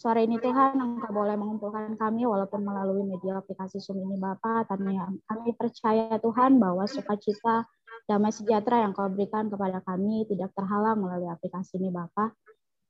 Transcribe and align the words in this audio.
Sore 0.00 0.24
ini 0.24 0.40
Tuhan, 0.40 0.80
Engkau 0.80 1.12
boleh 1.12 1.36
mengumpulkan 1.36 1.92
kami 2.00 2.24
walaupun 2.24 2.64
melalui 2.64 3.04
media 3.04 3.36
aplikasi 3.36 3.84
Zoom 3.84 4.00
ini 4.00 4.16
Bapak. 4.16 4.72
Kami, 4.72 4.96
kami 5.28 5.52
percaya 5.52 6.16
Tuhan 6.16 6.56
bahwa 6.56 6.88
sukacita 6.88 7.68
damai 8.08 8.32
sejahtera 8.32 8.88
yang 8.88 8.96
kau 8.96 9.12
berikan 9.12 9.52
kepada 9.52 9.84
kami 9.84 10.24
tidak 10.24 10.56
terhalang 10.56 11.04
melalui 11.04 11.28
aplikasi 11.28 11.76
ini 11.76 11.92
Bapak. 11.92 12.32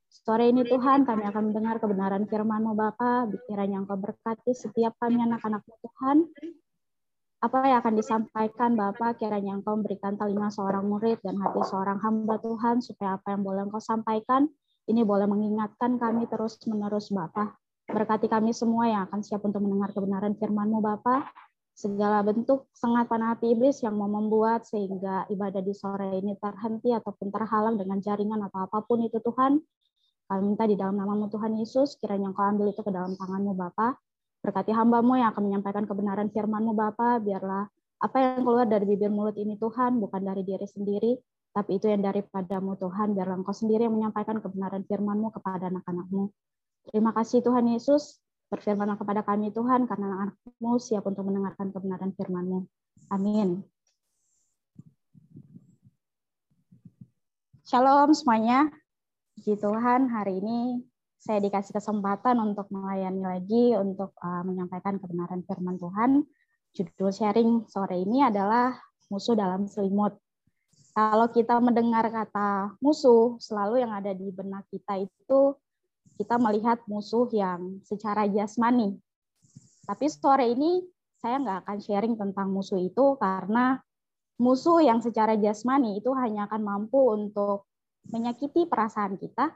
Sore 0.06 0.54
ini 0.54 0.62
Tuhan 0.62 1.02
kami 1.02 1.26
akan 1.26 1.50
mendengar 1.50 1.82
kebenaran 1.82 2.30
firman-Mu 2.30 2.78
Bapa, 2.78 3.26
yang 3.50 3.86
Engkau 3.86 3.98
berkati 3.98 4.54
setiap 4.54 4.94
kami 5.02 5.18
anak-anak-Mu 5.18 5.74
Tuhan. 5.82 6.16
Apa 7.40 7.64
yang 7.64 7.80
akan 7.80 7.96
disampaikan 7.96 8.76
Bapak 8.76 9.16
kiranya 9.16 9.56
Engkau 9.56 9.72
memberikan 9.80 10.12
telinga 10.12 10.52
seorang 10.52 10.84
murid 10.84 11.24
dan 11.24 11.40
hati 11.40 11.64
seorang 11.64 11.96
hamba 12.04 12.36
Tuhan 12.36 12.84
supaya 12.84 13.16
apa 13.16 13.32
yang 13.32 13.40
boleh 13.40 13.64
Engkau 13.64 13.80
sampaikan 13.80 14.44
ini 14.84 15.00
boleh 15.08 15.24
mengingatkan 15.24 15.96
kami 15.96 16.28
terus-menerus 16.28 17.08
Bapak. 17.08 17.56
Berkati 17.88 18.28
kami 18.28 18.52
semua 18.52 18.92
yang 18.92 19.08
akan 19.08 19.24
siap 19.24 19.40
untuk 19.40 19.64
mendengar 19.64 19.88
kebenaran 19.96 20.36
firman-Mu 20.36 20.84
Bapak. 20.84 21.32
Segala 21.72 22.20
bentuk 22.20 22.68
sengat 22.76 23.08
panah 23.08 23.32
hati 23.32 23.56
iblis 23.56 23.80
yang 23.80 23.96
mau 23.96 24.12
membuat 24.12 24.68
sehingga 24.68 25.24
ibadah 25.32 25.64
di 25.64 25.72
sore 25.72 26.20
ini 26.20 26.36
terhenti 26.36 26.92
ataupun 26.92 27.32
terhalang 27.32 27.80
dengan 27.80 28.04
jaringan 28.04 28.44
atau 28.52 28.68
apa 28.68 28.84
pun 28.84 29.00
itu 29.00 29.16
Tuhan. 29.16 29.56
Kami 30.28 30.40
minta 30.44 30.68
di 30.68 30.76
dalam 30.76 31.00
namamu 31.00 31.32
Tuhan 31.32 31.56
Yesus, 31.56 31.96
kiranya 31.96 32.36
Engkau 32.36 32.44
ambil 32.44 32.76
itu 32.76 32.84
ke 32.84 32.92
dalam 32.92 33.16
tanganmu 33.16 33.56
Bapak. 33.56 33.96
Berkati 34.40 34.72
hambamu 34.72 35.20
yang 35.20 35.36
akan 35.36 35.52
menyampaikan 35.52 35.84
kebenaran 35.84 36.32
firman-Mu 36.32 36.72
Bapak, 36.72 37.20
biarlah 37.20 37.68
apa 38.00 38.16
yang 38.16 38.40
keluar 38.40 38.64
dari 38.64 38.88
bibir 38.88 39.12
mulut 39.12 39.36
ini 39.36 39.60
Tuhan, 39.60 40.00
bukan 40.00 40.24
dari 40.24 40.40
diri 40.40 40.64
sendiri, 40.64 41.12
tapi 41.52 41.76
itu 41.76 41.92
yang 41.92 42.00
daripadamu 42.00 42.80
Tuhan, 42.80 43.12
biar 43.12 43.28
Engkau 43.36 43.52
sendiri 43.52 43.84
yang 43.84 43.92
menyampaikan 43.92 44.40
kebenaran 44.40 44.80
firman-Mu 44.88 45.28
kepada 45.36 45.68
anak-anak-Mu. 45.68 46.32
Terima 46.88 47.12
kasih 47.12 47.44
Tuhan 47.44 47.68
Yesus, 47.68 48.16
berfirmanlah 48.48 48.96
kepada 48.96 49.20
kami 49.20 49.52
Tuhan, 49.52 49.84
karena 49.84 50.32
anak-anak-Mu 50.32 50.72
siap 50.80 51.04
untuk 51.04 51.28
mendengarkan 51.28 51.68
kebenaran 51.76 52.16
firman-Mu. 52.16 52.64
Amin. 53.12 53.60
Shalom 57.68 58.16
semuanya. 58.16 58.72
Puji 59.36 59.60
Tuhan, 59.60 60.08
hari 60.08 60.40
ini 60.40 60.89
saya 61.20 61.36
dikasih 61.44 61.76
kesempatan 61.76 62.40
untuk 62.40 62.72
melayani 62.72 63.20
lagi, 63.20 63.64
untuk 63.76 64.16
uh, 64.24 64.40
menyampaikan 64.40 64.96
kebenaran 64.96 65.44
firman 65.44 65.76
Tuhan. 65.76 66.24
Judul 66.72 67.12
sharing 67.12 67.68
sore 67.68 68.00
ini 68.00 68.24
adalah 68.24 68.72
musuh 69.12 69.36
dalam 69.36 69.68
selimut. 69.68 70.16
Kalau 70.96 71.28
kita 71.28 71.60
mendengar 71.60 72.08
kata 72.08 72.74
musuh, 72.80 73.36
selalu 73.36 73.84
yang 73.84 73.92
ada 73.92 74.16
di 74.16 74.32
benak 74.32 74.64
kita 74.72 75.04
itu 75.04 75.54
kita 76.16 76.40
melihat 76.40 76.80
musuh 76.88 77.28
yang 77.36 77.84
secara 77.84 78.24
jasmani. 78.24 78.96
Tapi 79.84 80.06
sore 80.08 80.56
ini 80.56 80.80
saya 81.20 81.36
nggak 81.36 81.68
akan 81.68 81.78
sharing 81.84 82.14
tentang 82.16 82.48
musuh 82.48 82.80
itu 82.80 83.20
karena 83.20 83.76
musuh 84.40 84.80
yang 84.80 85.04
secara 85.04 85.36
jasmani 85.36 86.00
itu 86.00 86.16
hanya 86.16 86.48
akan 86.48 86.64
mampu 86.64 87.12
untuk 87.12 87.68
menyakiti 88.08 88.64
perasaan 88.64 89.20
kita, 89.20 89.52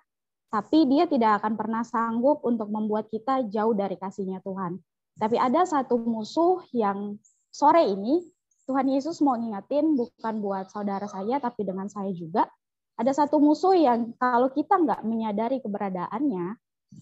tapi 0.55 0.86
dia 0.86 1.10
tidak 1.10 1.42
akan 1.42 1.58
pernah 1.58 1.83
sanggup 1.83 2.38
untuk 2.47 2.70
membuat 2.70 3.10
kita 3.10 3.42
jauh 3.50 3.74
dari 3.74 3.98
kasihnya 3.98 4.38
Tuhan. 4.38 4.78
Tapi 5.19 5.34
ada 5.34 5.66
satu 5.66 5.98
musuh 5.98 6.62
yang 6.70 7.19
sore 7.50 7.83
ini 7.91 8.22
Tuhan 8.70 8.87
Yesus 8.87 9.19
mau 9.19 9.34
ngingetin 9.34 9.98
bukan 9.98 10.34
buat 10.38 10.70
saudara 10.70 11.10
saya, 11.10 11.42
tapi 11.42 11.66
dengan 11.66 11.91
saya 11.91 12.15
juga. 12.15 12.47
Ada 12.94 13.26
satu 13.26 13.42
musuh 13.42 13.75
yang 13.75 14.15
kalau 14.15 14.54
kita 14.54 14.78
nggak 14.78 15.03
menyadari 15.03 15.59
keberadaannya, 15.59 16.54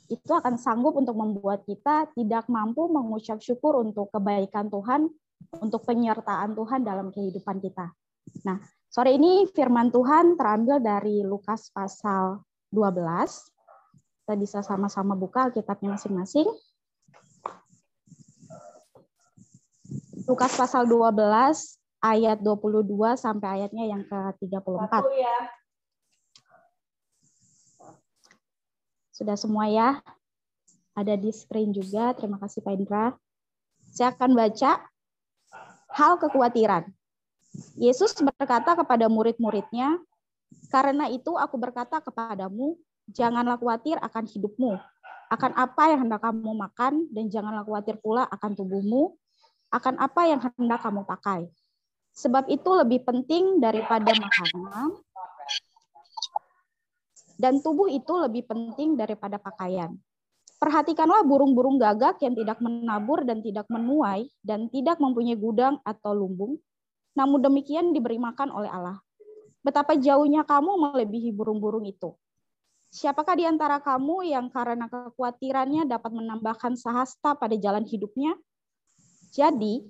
itu 0.09 0.33
akan 0.33 0.57
sanggup 0.57 0.97
untuk 0.97 1.13
membuat 1.13 1.69
kita 1.69 2.09
tidak 2.17 2.49
mampu 2.49 2.89
mengucap 2.89 3.37
syukur 3.45 3.85
untuk 3.85 4.09
kebaikan 4.09 4.73
Tuhan, 4.73 5.13
untuk 5.61 5.85
penyertaan 5.85 6.57
Tuhan 6.57 6.89
dalam 6.89 7.13
kehidupan 7.13 7.61
kita. 7.61 7.93
Nah, 8.49 8.57
sore 8.89 9.13
ini 9.13 9.45
firman 9.53 9.93
Tuhan 9.93 10.41
terambil 10.41 10.81
dari 10.81 11.21
Lukas 11.21 11.69
pasal 11.69 12.41
12. 12.73 13.53
Kita 14.25 14.35
bisa 14.35 14.59
sama-sama 14.65 15.13
buka 15.13 15.47
Alkitabnya 15.53 15.95
masing-masing. 15.95 16.49
Lukas 20.25 20.57
pasal 20.57 20.89
12 20.89 21.13
ayat 22.03 22.39
22 22.41 23.15
sampai 23.21 23.63
ayatnya 23.63 23.85
yang 23.87 24.03
ke-34. 24.09 24.93
Sudah 29.13 29.37
semua 29.37 29.69
ya? 29.69 30.03
Ada 30.97 31.15
di 31.21 31.31
screen 31.31 31.71
juga. 31.71 32.17
Terima 32.17 32.41
kasih 32.41 32.65
Pak 32.65 32.73
Indra. 32.75 33.07
Saya 33.93 34.17
akan 34.17 34.33
baca 34.33 34.81
hal 35.93 36.13
kekhawatiran. 36.17 36.89
Yesus 37.77 38.17
berkata 38.17 38.73
kepada 38.73 39.13
murid-muridnya, 39.13 40.01
"Karena 40.69 41.09
itu 41.09 41.37
aku 41.37 41.57
berkata 41.61 42.01
kepadamu, 42.01 42.77
janganlah 43.11 43.59
khawatir 43.59 43.99
akan 44.01 44.25
hidupmu, 44.25 44.79
akan 45.33 45.53
apa 45.57 45.83
yang 45.93 46.01
hendak 46.09 46.21
kamu 46.21 46.53
makan, 46.53 46.93
dan 47.13 47.25
janganlah 47.33 47.65
khawatir 47.65 47.97
pula 48.01 48.29
akan 48.29 48.53
tubuhmu, 48.53 49.17
akan 49.73 49.95
apa 49.97 50.23
yang 50.29 50.41
hendak 50.41 50.81
kamu 50.85 51.03
pakai. 51.09 51.49
Sebab 52.13 52.49
itu 52.53 52.71
lebih 52.77 53.09
penting 53.09 53.57
daripada 53.57 54.13
makanan, 54.13 55.01
dan 57.41 57.59
tubuh 57.65 57.89
itu 57.89 58.13
lebih 58.21 58.45
penting 58.47 58.95
daripada 58.95 59.41
pakaian. 59.41 59.97
Perhatikanlah 60.63 61.27
burung-burung 61.27 61.75
gagak 61.75 62.23
yang 62.23 62.39
tidak 62.39 62.63
menabur 62.63 63.27
dan 63.27 63.43
tidak 63.43 63.67
menuai 63.67 64.31
dan 64.47 64.71
tidak 64.71 65.03
mempunyai 65.03 65.35
gudang 65.35 65.83
atau 65.83 66.15
lumbung, 66.15 66.55
namun 67.19 67.43
demikian 67.43 67.91
diberi 67.91 68.15
makan 68.15 68.55
oleh 68.55 68.71
Allah. 68.71 69.03
Betapa 69.63 69.95
jauhnya 69.95 70.43
kamu 70.43 70.75
melebihi 70.75 71.31
burung-burung 71.31 71.87
itu. 71.87 72.19
Siapakah 72.93 73.39
di 73.39 73.49
antara 73.49 73.81
kamu 73.81 74.29
yang 74.29 74.53
karena 74.53 74.85
kekhawatirannya 74.91 75.89
dapat 75.89 76.13
menambahkan 76.13 76.77
sahasta 76.77 77.33
pada 77.33 77.57
jalan 77.57 77.89
hidupnya? 77.89 78.37
Jadi, 79.33 79.81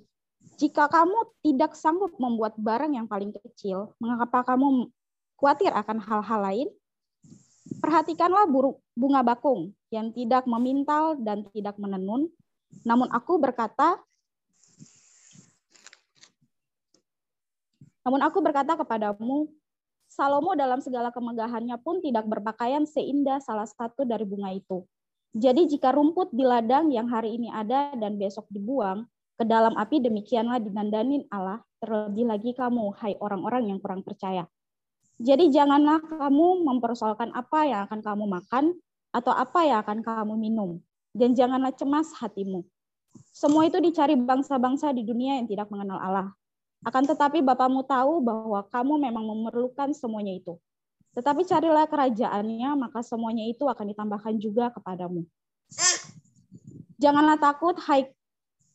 jika 0.55 0.87
kamu 0.87 1.35
tidak 1.43 1.75
sanggup 1.75 2.15
membuat 2.15 2.55
barang 2.55 2.95
yang 2.95 3.09
paling 3.09 3.35
kecil, 3.35 3.91
mengapa 3.99 4.45
kamu 4.47 4.87
khawatir 5.35 5.73
akan 5.75 5.99
hal-hal 5.99 6.39
lain? 6.39 6.69
Perhatikanlah 7.83 8.47
burung 8.47 8.79
bunga 8.93 9.25
bakung 9.25 9.73
yang 9.89 10.13
tidak 10.13 10.45
memintal 10.45 11.17
dan 11.19 11.43
tidak 11.51 11.75
menenun. 11.81 12.29
Namun 12.85 13.09
aku 13.11 13.41
berkata, 13.41 13.99
namun 18.05 18.21
aku 18.21 18.39
berkata 18.39 18.77
kepadamu, 18.77 19.49
Salomo 20.13 20.53
dalam 20.53 20.77
segala 20.77 21.09
kemegahannya 21.09 21.73
pun 21.81 21.97
tidak 21.97 22.29
berpakaian 22.29 22.85
seindah 22.85 23.41
salah 23.41 23.65
satu 23.65 24.05
dari 24.05 24.21
bunga 24.29 24.53
itu. 24.53 24.85
Jadi 25.33 25.65
jika 25.65 25.89
rumput 25.89 26.29
di 26.29 26.45
ladang 26.45 26.93
yang 26.93 27.09
hari 27.09 27.33
ini 27.33 27.49
ada 27.49 27.97
dan 27.97 28.21
besok 28.21 28.45
dibuang, 28.53 29.09
ke 29.33 29.41
dalam 29.49 29.73
api 29.73 29.97
demikianlah 30.05 30.61
dinandanin 30.61 31.25
Allah, 31.33 31.65
terlebih 31.81 32.29
lagi 32.29 32.53
kamu, 32.53 32.93
hai 33.01 33.17
orang-orang 33.17 33.73
yang 33.73 33.81
kurang 33.81 34.05
percaya. 34.05 34.45
Jadi 35.17 35.49
janganlah 35.49 35.97
kamu 36.05 36.61
mempersoalkan 36.61 37.33
apa 37.33 37.65
yang 37.65 37.89
akan 37.89 38.05
kamu 38.05 38.25
makan 38.29 38.77
atau 39.09 39.33
apa 39.33 39.65
yang 39.65 39.81
akan 39.81 40.05
kamu 40.05 40.37
minum. 40.37 40.77
Dan 41.09 41.33
janganlah 41.33 41.73
cemas 41.73 42.13
hatimu. 42.21 42.61
Semua 43.33 43.65
itu 43.65 43.81
dicari 43.81 44.13
bangsa-bangsa 44.13 44.93
di 44.93 45.01
dunia 45.01 45.41
yang 45.41 45.49
tidak 45.49 45.73
mengenal 45.73 45.97
Allah. 45.97 46.29
Akan 46.83 47.07
tetapi 47.07 47.39
Bapamu 47.39 47.87
tahu 47.87 48.19
bahwa 48.19 48.59
kamu 48.67 48.99
memang 48.99 49.23
memerlukan 49.23 49.95
semuanya 49.95 50.35
itu. 50.35 50.59
Tetapi 51.15 51.47
carilah 51.47 51.87
kerajaannya, 51.87 52.75
maka 52.75 52.99
semuanya 53.05 53.47
itu 53.47 53.63
akan 53.69 53.95
ditambahkan 53.95 54.33
juga 54.41 54.73
kepadamu. 54.73 55.23
Janganlah 56.99 57.39
takut, 57.39 57.77
hai 57.87 58.11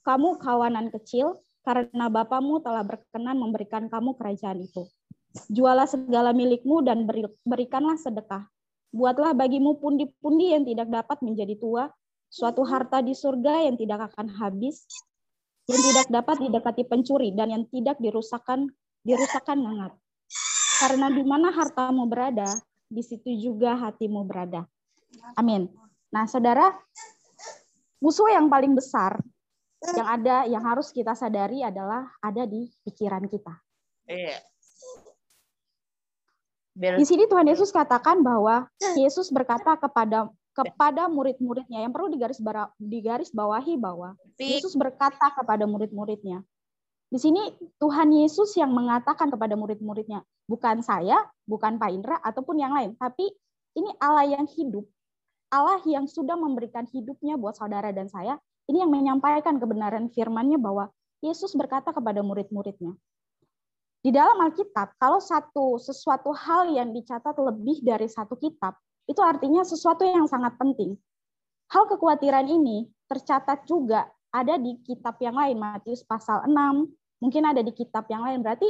kamu 0.06 0.40
kawanan 0.40 0.88
kecil, 0.88 1.42
karena 1.66 2.08
Bapamu 2.08 2.64
telah 2.64 2.80
berkenan 2.80 3.36
memberikan 3.36 3.92
kamu 3.92 4.16
kerajaan 4.16 4.64
itu. 4.64 4.88
Jualah 5.52 5.84
segala 5.84 6.32
milikmu 6.32 6.80
dan 6.80 7.04
berikanlah 7.44 8.00
sedekah. 8.00 8.48
Buatlah 8.88 9.36
bagimu 9.36 9.76
pundi-pundi 9.76 10.56
yang 10.56 10.64
tidak 10.64 10.88
dapat 10.88 11.20
menjadi 11.20 11.60
tua, 11.60 11.92
suatu 12.32 12.64
harta 12.64 13.04
di 13.04 13.12
surga 13.12 13.68
yang 13.68 13.76
tidak 13.76 14.12
akan 14.12 14.32
habis, 14.32 14.88
yang 15.68 15.80
tidak 15.84 16.06
dapat 16.08 16.36
didekati 16.40 16.82
pencuri 16.88 17.30
dan 17.36 17.52
yang 17.52 17.64
tidak 17.68 18.00
dirusakkan 18.00 18.72
dirusakkan 19.04 19.60
ngangat. 19.60 19.92
Karena 20.78 21.06
di 21.12 21.22
mana 21.26 21.52
hartamu 21.52 22.08
berada, 22.08 22.48
di 22.88 23.02
situ 23.04 23.36
juga 23.36 23.76
hatimu 23.76 24.24
berada. 24.24 24.64
Amin. 25.36 25.68
Nah, 26.08 26.24
saudara, 26.24 26.72
musuh 28.00 28.32
yang 28.32 28.48
paling 28.48 28.72
besar 28.72 29.20
yang 29.78 30.08
ada 30.08 30.36
yang 30.50 30.64
harus 30.66 30.90
kita 30.90 31.14
sadari 31.14 31.62
adalah 31.62 32.10
ada 32.18 32.42
di 32.48 32.66
pikiran 32.82 33.22
kita. 33.30 33.54
Iya. 34.10 34.38
Di 36.78 37.04
sini 37.06 37.26
Tuhan 37.26 37.46
Yesus 37.50 37.74
katakan 37.74 38.22
bahwa 38.22 38.70
Yesus 38.94 39.34
berkata 39.34 39.74
kepada 39.74 40.30
kepada 40.58 41.06
murid-muridnya 41.06 41.86
yang 41.86 41.94
perlu 41.94 42.10
digaris 42.10 42.42
digaris 42.82 43.30
bawahi 43.30 43.78
bahwa 43.78 44.18
Yesus 44.34 44.74
berkata 44.74 45.30
kepada 45.38 45.64
murid-muridnya. 45.70 46.42
Di 47.08 47.16
sini 47.16 47.40
Tuhan 47.80 48.12
Yesus 48.12 48.52
yang 48.58 48.74
mengatakan 48.74 49.32
kepada 49.32 49.56
murid-muridnya, 49.56 50.20
bukan 50.44 50.84
saya, 50.84 51.24
bukan 51.48 51.80
Pak 51.80 51.90
Indra 51.94 52.16
ataupun 52.20 52.60
yang 52.60 52.76
lain, 52.76 52.98
tapi 53.00 53.32
ini 53.78 53.88
Allah 53.96 54.28
yang 54.28 54.44
hidup, 54.44 54.84
Allah 55.48 55.80
yang 55.88 56.04
sudah 56.04 56.36
memberikan 56.36 56.84
hidupnya 56.84 57.40
buat 57.40 57.56
saudara 57.56 57.94
dan 57.96 58.12
saya, 58.12 58.36
ini 58.68 58.84
yang 58.84 58.92
menyampaikan 58.92 59.56
kebenaran 59.56 60.12
firman-Nya 60.12 60.60
bahwa 60.60 60.92
Yesus 61.24 61.56
berkata 61.56 61.96
kepada 61.96 62.20
murid-muridnya. 62.20 62.92
Di 63.98 64.14
dalam 64.14 64.38
Alkitab, 64.38 64.94
kalau 65.00 65.18
satu 65.18 65.80
sesuatu 65.80 66.30
hal 66.30 66.70
yang 66.70 66.92
dicatat 66.92 67.34
lebih 67.34 67.82
dari 67.82 68.06
satu 68.06 68.36
kitab, 68.38 68.76
itu 69.08 69.20
artinya 69.24 69.64
sesuatu 69.64 70.04
yang 70.04 70.28
sangat 70.28 70.54
penting. 70.60 70.94
Hal 71.72 71.88
kekhawatiran 71.88 72.44
ini 72.44 72.84
tercatat 73.08 73.64
juga 73.64 74.04
ada 74.28 74.60
di 74.60 74.76
kitab 74.84 75.16
yang 75.24 75.36
lain, 75.36 75.56
Matius 75.56 76.04
pasal 76.04 76.44
6, 76.44 76.52
mungkin 77.24 77.42
ada 77.48 77.64
di 77.64 77.72
kitab 77.72 78.04
yang 78.12 78.20
lain. 78.20 78.44
Berarti 78.44 78.68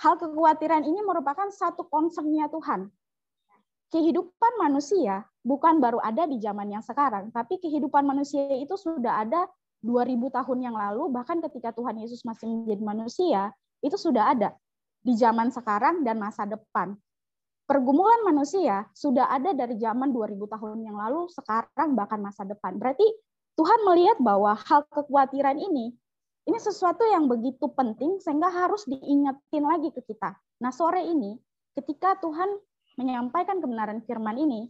hal 0.00 0.16
kekhawatiran 0.16 0.88
ini 0.88 1.04
merupakan 1.04 1.52
satu 1.52 1.84
concernnya 1.86 2.48
Tuhan. 2.48 2.88
Kehidupan 3.92 4.52
manusia 4.56 5.28
bukan 5.44 5.76
baru 5.82 6.00
ada 6.00 6.24
di 6.24 6.40
zaman 6.40 6.72
yang 6.72 6.84
sekarang, 6.84 7.28
tapi 7.28 7.60
kehidupan 7.60 8.06
manusia 8.08 8.56
itu 8.56 8.80
sudah 8.80 9.20
ada 9.20 9.44
2000 9.84 10.28
tahun 10.28 10.58
yang 10.60 10.76
lalu, 10.76 11.08
bahkan 11.12 11.40
ketika 11.40 11.72
Tuhan 11.72 12.00
Yesus 12.00 12.24
masih 12.24 12.48
menjadi 12.48 12.82
manusia, 12.84 13.40
itu 13.80 13.96
sudah 13.96 14.32
ada 14.32 14.56
di 15.00 15.16
zaman 15.16 15.48
sekarang 15.48 16.04
dan 16.04 16.20
masa 16.20 16.44
depan 16.44 16.92
pergumulan 17.70 18.26
manusia 18.26 18.82
sudah 18.98 19.30
ada 19.30 19.54
dari 19.54 19.78
zaman 19.78 20.10
2000 20.10 20.42
tahun 20.42 20.82
yang 20.82 20.98
lalu, 20.98 21.30
sekarang 21.30 21.94
bahkan 21.94 22.18
masa 22.18 22.42
depan. 22.42 22.74
Berarti 22.82 23.06
Tuhan 23.54 23.86
melihat 23.86 24.18
bahwa 24.18 24.58
hal 24.58 24.82
kekhawatiran 24.90 25.54
ini 25.54 25.94
ini 26.50 26.58
sesuatu 26.58 27.06
yang 27.06 27.30
begitu 27.30 27.70
penting 27.70 28.18
sehingga 28.18 28.50
harus 28.50 28.82
diingetin 28.90 29.62
lagi 29.62 29.94
ke 29.94 30.02
kita. 30.02 30.34
Nah, 30.58 30.74
sore 30.74 31.06
ini 31.06 31.38
ketika 31.78 32.18
Tuhan 32.18 32.58
menyampaikan 32.98 33.62
kebenaran 33.62 34.02
firman 34.02 34.34
ini, 34.34 34.66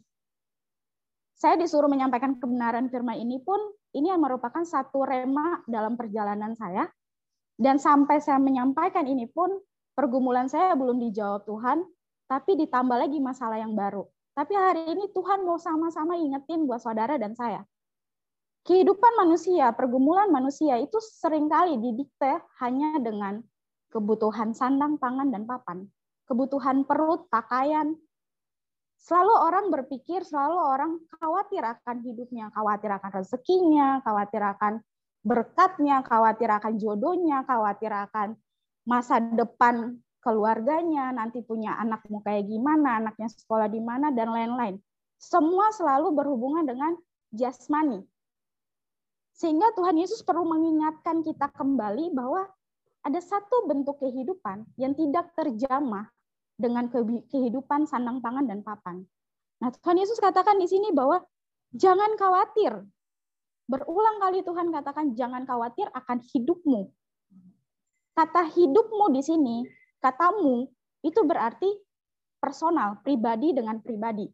saya 1.41 1.57
disuruh 1.57 1.89
menyampaikan 1.89 2.37
kebenaran 2.37 2.93
firman 2.93 3.17
ini 3.17 3.41
pun 3.41 3.57
ini 3.97 4.13
yang 4.13 4.21
merupakan 4.21 4.61
satu 4.61 5.09
rema 5.09 5.65
dalam 5.65 5.97
perjalanan 5.97 6.53
saya. 6.53 6.85
Dan 7.57 7.81
sampai 7.81 8.21
saya 8.21 8.37
menyampaikan 8.37 9.09
ini 9.09 9.25
pun 9.25 9.57
pergumulan 9.97 10.53
saya 10.53 10.77
belum 10.77 11.01
dijawab 11.01 11.49
Tuhan, 11.49 11.81
tapi 12.31 12.55
ditambah 12.55 12.95
lagi 12.95 13.19
masalah 13.19 13.59
yang 13.59 13.75
baru. 13.75 14.07
Tapi 14.39 14.55
hari 14.55 14.87
ini 14.95 15.11
Tuhan 15.11 15.43
mau 15.43 15.59
sama-sama 15.59 16.15
ingetin 16.15 16.63
buat 16.63 16.79
saudara 16.79 17.19
dan 17.19 17.35
saya. 17.35 17.67
Kehidupan 18.63 19.19
manusia, 19.19 19.75
pergumulan 19.75 20.31
manusia 20.31 20.79
itu 20.79 21.03
sering 21.03 21.51
kali 21.51 21.75
didikte 21.83 22.39
hanya 22.63 23.03
dengan 23.03 23.43
kebutuhan 23.91 24.55
sandang, 24.55 24.95
pangan, 25.03 25.35
dan 25.35 25.43
papan. 25.43 25.91
Kebutuhan 26.31 26.87
perut, 26.87 27.27
pakaian. 27.27 27.99
Selalu 29.01 29.35
orang 29.35 29.67
berpikir, 29.75 30.23
selalu 30.23 30.61
orang 30.61 30.93
khawatir 31.19 31.67
akan 31.67 31.97
hidupnya, 32.05 32.53
khawatir 32.55 32.95
akan 32.95 33.11
rezekinya, 33.11 33.99
khawatir 34.07 34.45
akan 34.45 34.79
berkatnya, 35.27 36.05
khawatir 36.07 36.53
akan 36.53 36.79
jodohnya, 36.79 37.43
khawatir 37.49 37.91
akan 37.91 38.39
masa 38.87 39.19
depan 39.19 39.99
keluarganya, 40.21 41.11
nanti 41.13 41.41
punya 41.41 41.77
anak 41.81 42.05
mau 42.13 42.21
kayak 42.21 42.47
gimana, 42.47 43.01
anaknya 43.01 43.29
sekolah 43.29 43.69
di 43.69 43.81
mana, 43.81 44.13
dan 44.13 44.31
lain-lain. 44.31 44.77
Semua 45.17 45.73
selalu 45.73 46.13
berhubungan 46.17 46.65
dengan 46.65 46.97
jasmani. 47.33 48.05
Sehingga 49.37 49.73
Tuhan 49.73 49.97
Yesus 49.97 50.21
perlu 50.21 50.45
mengingatkan 50.45 51.25
kita 51.25 51.49
kembali 51.57 52.13
bahwa 52.13 52.45
ada 53.01 53.21
satu 53.21 53.65
bentuk 53.65 53.97
kehidupan 54.05 54.69
yang 54.77 54.93
tidak 54.93 55.33
terjamah 55.33 56.13
dengan 56.61 56.93
kehidupan 57.33 57.89
sandang 57.89 58.21
pangan 58.21 58.45
dan 58.45 58.61
papan. 58.61 59.01
Nah, 59.65 59.73
Tuhan 59.73 59.97
Yesus 59.97 60.21
katakan 60.21 60.61
di 60.61 60.69
sini 60.69 60.93
bahwa 60.93 61.25
jangan 61.73 62.13
khawatir. 62.21 62.85
Berulang 63.65 64.21
kali 64.21 64.45
Tuhan 64.45 64.69
katakan 64.69 65.17
jangan 65.17 65.49
khawatir 65.49 65.89
akan 65.97 66.21
hidupmu. 66.21 66.93
Kata 68.13 68.45
hidupmu 68.45 69.09
di 69.17 69.23
sini 69.25 69.57
katamu 70.01 70.69
itu 71.05 71.21
berarti 71.25 71.69
personal, 72.41 73.01
pribadi 73.05 73.53
dengan 73.53 73.79
pribadi. 73.85 74.27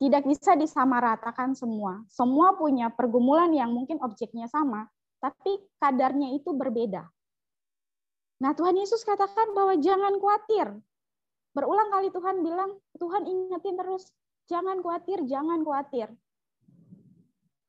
Tidak 0.00 0.26
bisa 0.26 0.58
disamaratakan 0.58 1.54
semua. 1.54 2.02
Semua 2.10 2.56
punya 2.58 2.90
pergumulan 2.90 3.52
yang 3.54 3.70
mungkin 3.70 4.02
objeknya 4.02 4.50
sama, 4.50 4.90
tapi 5.22 5.62
kadarnya 5.78 6.34
itu 6.34 6.50
berbeda. 6.50 7.06
Nah, 8.42 8.52
Tuhan 8.52 8.74
Yesus 8.74 9.06
katakan 9.06 9.54
bahwa 9.54 9.78
jangan 9.78 10.18
khawatir. 10.18 10.74
Berulang 11.54 11.88
kali 11.94 12.10
Tuhan 12.10 12.42
bilang, 12.42 12.76
Tuhan 12.98 13.22
ingetin 13.24 13.78
terus, 13.78 14.10
jangan 14.50 14.82
khawatir, 14.82 15.22
jangan 15.24 15.62
khawatir. 15.62 16.10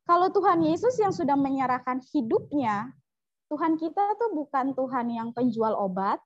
Kalau 0.10 0.28
Tuhan 0.34 0.66
Yesus 0.66 0.98
yang 0.98 1.14
sudah 1.14 1.38
menyerahkan 1.38 2.02
hidupnya, 2.10 2.94
Tuhan 3.50 3.78
kita 3.78 4.18
tuh 4.18 4.34
bukan 4.34 4.74
Tuhan 4.74 5.14
yang 5.14 5.30
penjual 5.32 5.78
obat, 5.78 6.18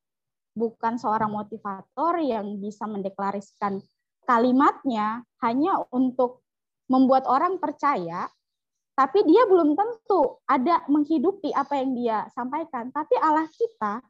bukan 0.54 0.98
seorang 1.00 1.32
motivator 1.32 2.20
yang 2.22 2.60
bisa 2.60 2.86
mendeklarasikan 2.90 3.80
kalimatnya 4.30 5.26
hanya 5.42 5.82
untuk 5.90 6.46
membuat 6.86 7.26
orang 7.26 7.58
percaya, 7.58 8.30
tapi 8.94 9.26
dia 9.26 9.48
belum 9.50 9.74
tentu 9.74 10.38
ada 10.46 10.86
menghidupi 10.86 11.50
apa 11.56 11.82
yang 11.82 11.98
dia 11.98 12.18
sampaikan. 12.36 12.94
Tapi 12.94 13.18
Allah 13.18 13.50
kita, 13.50 14.04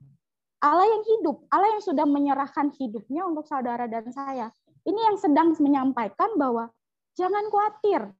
Allah 0.59 0.87
yang 0.91 1.03
hidup, 1.07 1.47
Allah 1.47 1.77
yang 1.77 1.83
sudah 1.83 2.03
menyerahkan 2.03 2.73
hidupnya 2.75 3.23
untuk 3.23 3.47
saudara 3.47 3.87
dan 3.87 4.11
saya. 4.11 4.51
Ini 4.83 5.13
yang 5.13 5.17
sedang 5.21 5.55
menyampaikan 5.55 6.35
bahwa 6.35 6.67
jangan 7.15 7.47
khawatir. 7.47 8.11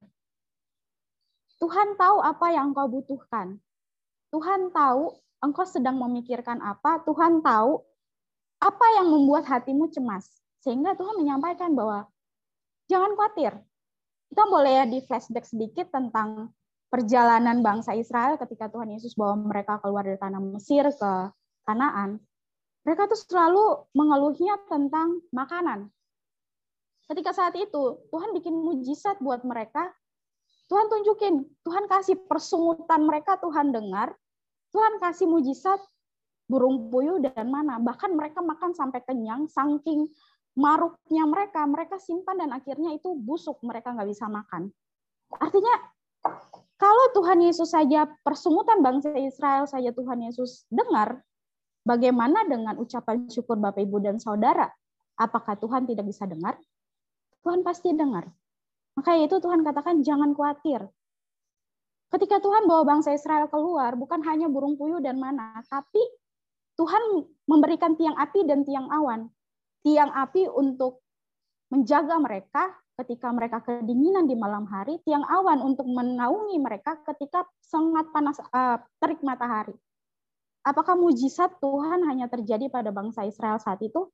Tuhan 1.59 1.99
tahu 1.99 2.23
apa 2.23 2.47
yang 2.55 2.71
engkau 2.71 2.87
butuhkan. 2.87 3.59
Tuhan 4.31 4.71
tahu 4.71 5.11
engkau 5.43 5.65
sedang 5.67 5.99
memikirkan 5.99 6.63
apa. 6.63 7.03
Tuhan 7.03 7.43
tahu 7.43 7.83
apa 8.59 8.85
yang 8.99 9.07
membuat 9.07 9.47
hatimu 9.47 9.87
cemas? 9.91 10.27
Sehingga 10.59 10.95
Tuhan 10.99 11.23
menyampaikan 11.23 11.71
bahwa 11.71 12.07
jangan 12.91 13.15
khawatir. 13.15 13.55
Kita 14.29 14.43
boleh 14.45 14.83
ya 14.83 14.85
di 14.85 14.99
flashback 15.01 15.47
sedikit 15.47 15.89
tentang 15.89 16.53
perjalanan 16.91 17.65
bangsa 17.65 17.97
Israel 17.97 18.37
ketika 18.37 18.69
Tuhan 18.69 18.93
Yesus 18.93 19.17
bawa 19.17 19.33
mereka 19.39 19.81
keluar 19.81 20.05
dari 20.05 20.19
tanah 20.21 20.41
Mesir 20.41 20.85
ke 20.93 21.11
Kanaan. 21.65 22.21
Mereka 22.85 23.09
tuh 23.09 23.19
selalu 23.25 23.89
mengeluhnya 23.97 24.57
tentang 24.69 25.21
makanan. 25.33 25.89
Ketika 27.09 27.33
saat 27.33 27.57
itu 27.57 28.05
Tuhan 28.13 28.37
bikin 28.37 28.53
mujizat 28.53 29.17
buat 29.17 29.41
mereka, 29.41 29.89
Tuhan 30.69 30.85
tunjukin, 30.93 31.41
Tuhan 31.65 31.89
kasih 31.89 32.21
persungutan 32.29 33.01
mereka 33.01 33.41
Tuhan 33.41 33.73
dengar, 33.73 34.13
Tuhan 34.69 35.01
kasih 35.01 35.25
mujizat 35.25 35.81
burung 36.49 36.89
puyuh 36.89 37.21
dan 37.21 37.47
mana. 37.47 37.77
Bahkan 37.77 38.17
mereka 38.17 38.41
makan 38.41 38.73
sampai 38.73 39.05
kenyang, 39.05 39.45
saking 39.45 40.09
maruknya 40.57 41.23
mereka, 41.29 41.61
mereka 41.69 42.01
simpan 42.01 42.41
dan 42.41 42.49
akhirnya 42.51 42.97
itu 42.97 43.13
busuk, 43.13 43.61
mereka 43.61 43.93
nggak 43.93 44.09
bisa 44.09 44.25
makan. 44.25 44.73
Artinya, 45.37 45.75
kalau 46.81 47.05
Tuhan 47.13 47.45
Yesus 47.45 47.69
saja 47.69 48.09
persungutan 48.25 48.81
bangsa 48.81 49.13
Israel 49.13 49.69
saja 49.69 49.93
Tuhan 49.93 50.25
Yesus 50.25 50.65
dengar, 50.73 51.21
bagaimana 51.85 52.43
dengan 52.49 52.81
ucapan 52.81 53.29
syukur 53.29 53.61
Bapak 53.61 53.85
Ibu 53.85 54.01
dan 54.01 54.17
Saudara? 54.17 54.67
Apakah 55.19 55.53
Tuhan 55.59 55.85
tidak 55.85 56.09
bisa 56.09 56.25
dengar? 56.25 56.57
Tuhan 57.45 57.61
pasti 57.61 57.93
dengar. 57.93 58.27
Maka 58.97 59.15
itu 59.15 59.37
Tuhan 59.39 59.63
katakan 59.63 60.01
jangan 60.03 60.35
khawatir. 60.35 60.83
Ketika 62.09 62.41
Tuhan 62.41 62.65
bawa 62.65 62.83
bangsa 62.83 63.13
Israel 63.13 63.45
keluar, 63.47 63.93
bukan 63.93 64.19
hanya 64.25 64.49
burung 64.49 64.75
puyuh 64.75 64.97
dan 64.97 65.21
mana, 65.21 65.61
tapi 65.69 66.01
Tuhan 66.79 67.27
memberikan 67.43 67.99
tiang 67.99 68.15
api 68.15 68.47
dan 68.47 68.63
tiang 68.63 68.87
awan. 68.87 69.27
Tiang 69.83 70.15
api 70.15 70.47
untuk 70.47 71.03
menjaga 71.67 72.15
mereka 72.23 72.71
ketika 73.03 73.27
mereka 73.35 73.59
kedinginan 73.59 74.31
di 74.31 74.39
malam 74.39 74.63
hari, 74.63 74.99
tiang 75.03 75.27
awan 75.27 75.59
untuk 75.59 75.87
menaungi 75.87 76.55
mereka 76.55 76.95
ketika 77.03 77.43
sangat 77.59 78.07
panas 78.15 78.39
uh, 78.55 78.79
terik 79.03 79.19
matahari. 79.19 79.75
Apakah 80.63 80.95
mujizat 80.95 81.59
Tuhan 81.59 82.03
hanya 82.07 82.31
terjadi 82.31 82.71
pada 82.71 82.91
bangsa 82.95 83.27
Israel 83.27 83.59
saat 83.59 83.79
itu? 83.83 84.07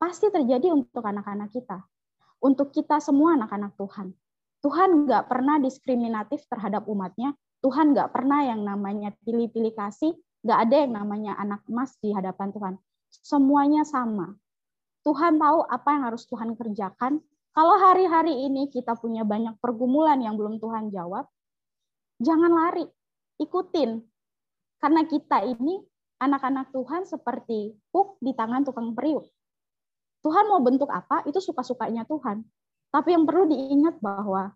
Pasti 0.00 0.28
terjadi 0.32 0.72
untuk 0.72 1.04
anak-anak 1.04 1.52
kita. 1.52 1.84
Untuk 2.44 2.72
kita 2.72 3.00
semua 3.00 3.36
anak-anak 3.36 3.76
Tuhan. 3.76 4.12
Tuhan 4.64 5.04
nggak 5.04 5.24
pernah 5.28 5.56
diskriminatif 5.60 6.44
terhadap 6.48 6.88
umatnya. 6.88 7.36
Tuhan 7.64 7.92
nggak 7.92 8.12
pernah 8.14 8.46
yang 8.46 8.62
namanya 8.62 9.10
pilih-pilih 9.24 9.74
kasih 9.74 10.14
Nggak 10.42 10.58
ada 10.68 10.76
yang 10.86 10.92
namanya 10.94 11.32
anak 11.38 11.60
emas 11.66 11.98
di 11.98 12.14
hadapan 12.14 12.48
Tuhan. 12.54 12.74
Semuanya 13.10 13.82
sama. 13.82 14.36
Tuhan 15.02 15.40
tahu 15.40 15.64
apa 15.66 15.88
yang 15.94 16.02
harus 16.12 16.28
Tuhan 16.28 16.54
kerjakan. 16.54 17.22
Kalau 17.56 17.74
hari-hari 17.80 18.46
ini 18.46 18.70
kita 18.70 18.94
punya 18.94 19.26
banyak 19.26 19.58
pergumulan 19.58 20.20
yang 20.22 20.38
belum 20.38 20.62
Tuhan 20.62 20.94
jawab, 20.94 21.26
jangan 22.22 22.52
lari, 22.54 22.86
ikutin. 23.42 23.98
Karena 24.78 25.02
kita 25.10 25.42
ini 25.42 25.82
anak-anak 26.22 26.70
Tuhan 26.70 27.02
seperti 27.02 27.74
puk 27.90 28.18
di 28.22 28.30
tangan 28.30 28.62
tukang 28.62 28.94
periuk. 28.94 29.26
Tuhan 30.22 30.50
mau 30.50 30.62
bentuk 30.62 30.90
apa, 30.90 31.22
itu 31.26 31.38
suka-sukanya 31.38 32.06
Tuhan. 32.06 32.42
Tapi 32.94 33.08
yang 33.14 33.26
perlu 33.26 33.46
diingat 33.46 33.98
bahwa 33.98 34.54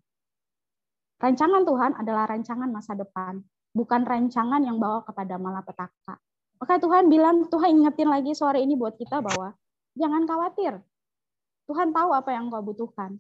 rancangan 1.22 1.62
Tuhan 1.62 1.92
adalah 1.98 2.26
rancangan 2.30 2.70
masa 2.70 2.98
depan, 2.98 3.42
bukan 3.72 4.04
rancangan 4.04 4.60
yang 4.60 4.76
bawa 4.76 5.04
kepada 5.04 5.40
malapetaka. 5.40 6.20
Maka 6.62 6.78
Tuhan 6.78 7.10
bilang, 7.10 7.50
Tuhan 7.50 7.82
ingetin 7.82 8.06
lagi 8.06 8.32
sore 8.38 8.62
ini 8.62 8.78
buat 8.78 8.94
kita 8.94 9.18
bahwa 9.18 9.56
jangan 9.98 10.22
khawatir. 10.28 10.78
Tuhan 11.66 11.90
tahu 11.90 12.10
apa 12.14 12.30
yang 12.30 12.52
kau 12.52 12.62
butuhkan. 12.62 13.18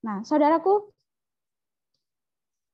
Nah, 0.00 0.22
saudaraku, 0.24 0.88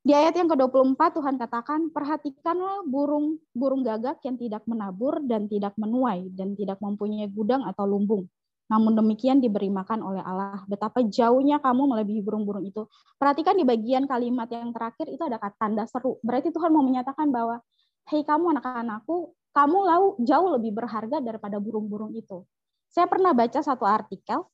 di 0.04 0.12
ayat 0.12 0.36
yang 0.36 0.52
ke-24 0.52 1.00
Tuhan 1.16 1.40
katakan, 1.40 1.88
perhatikanlah 1.88 2.84
burung 2.84 3.40
burung 3.56 3.80
gagak 3.80 4.20
yang 4.20 4.36
tidak 4.36 4.60
menabur 4.68 5.16
dan 5.24 5.48
tidak 5.48 5.72
menuai 5.80 6.28
dan 6.36 6.52
tidak 6.52 6.76
mempunyai 6.84 7.24
gudang 7.32 7.64
atau 7.64 7.88
lumbung. 7.88 8.28
Namun 8.64 8.96
demikian 8.96 9.44
diberi 9.44 9.68
makan 9.68 10.00
oleh 10.00 10.24
Allah. 10.24 10.64
Betapa 10.64 11.04
jauhnya 11.04 11.60
kamu 11.60 11.94
melebihi 11.94 12.24
burung-burung 12.24 12.64
itu. 12.64 12.88
Perhatikan 13.20 13.54
di 13.56 13.64
bagian 13.64 14.08
kalimat 14.08 14.48
yang 14.48 14.72
terakhir 14.72 15.08
itu 15.12 15.20
ada 15.20 15.36
kata 15.36 15.56
tanda 15.60 15.84
seru. 15.84 16.16
Berarti 16.24 16.48
Tuhan 16.48 16.72
mau 16.72 16.80
menyatakan 16.80 17.28
bahwa, 17.28 17.60
hei 18.08 18.24
kamu 18.24 18.56
anak-anakku, 18.56 19.36
kamu 19.52 19.78
lau 19.84 20.04
jauh 20.24 20.48
lebih 20.56 20.72
berharga 20.72 21.20
daripada 21.20 21.60
burung-burung 21.60 22.16
itu. 22.16 22.42
Saya 22.88 23.04
pernah 23.04 23.36
baca 23.36 23.60
satu 23.60 23.84
artikel, 23.84 24.48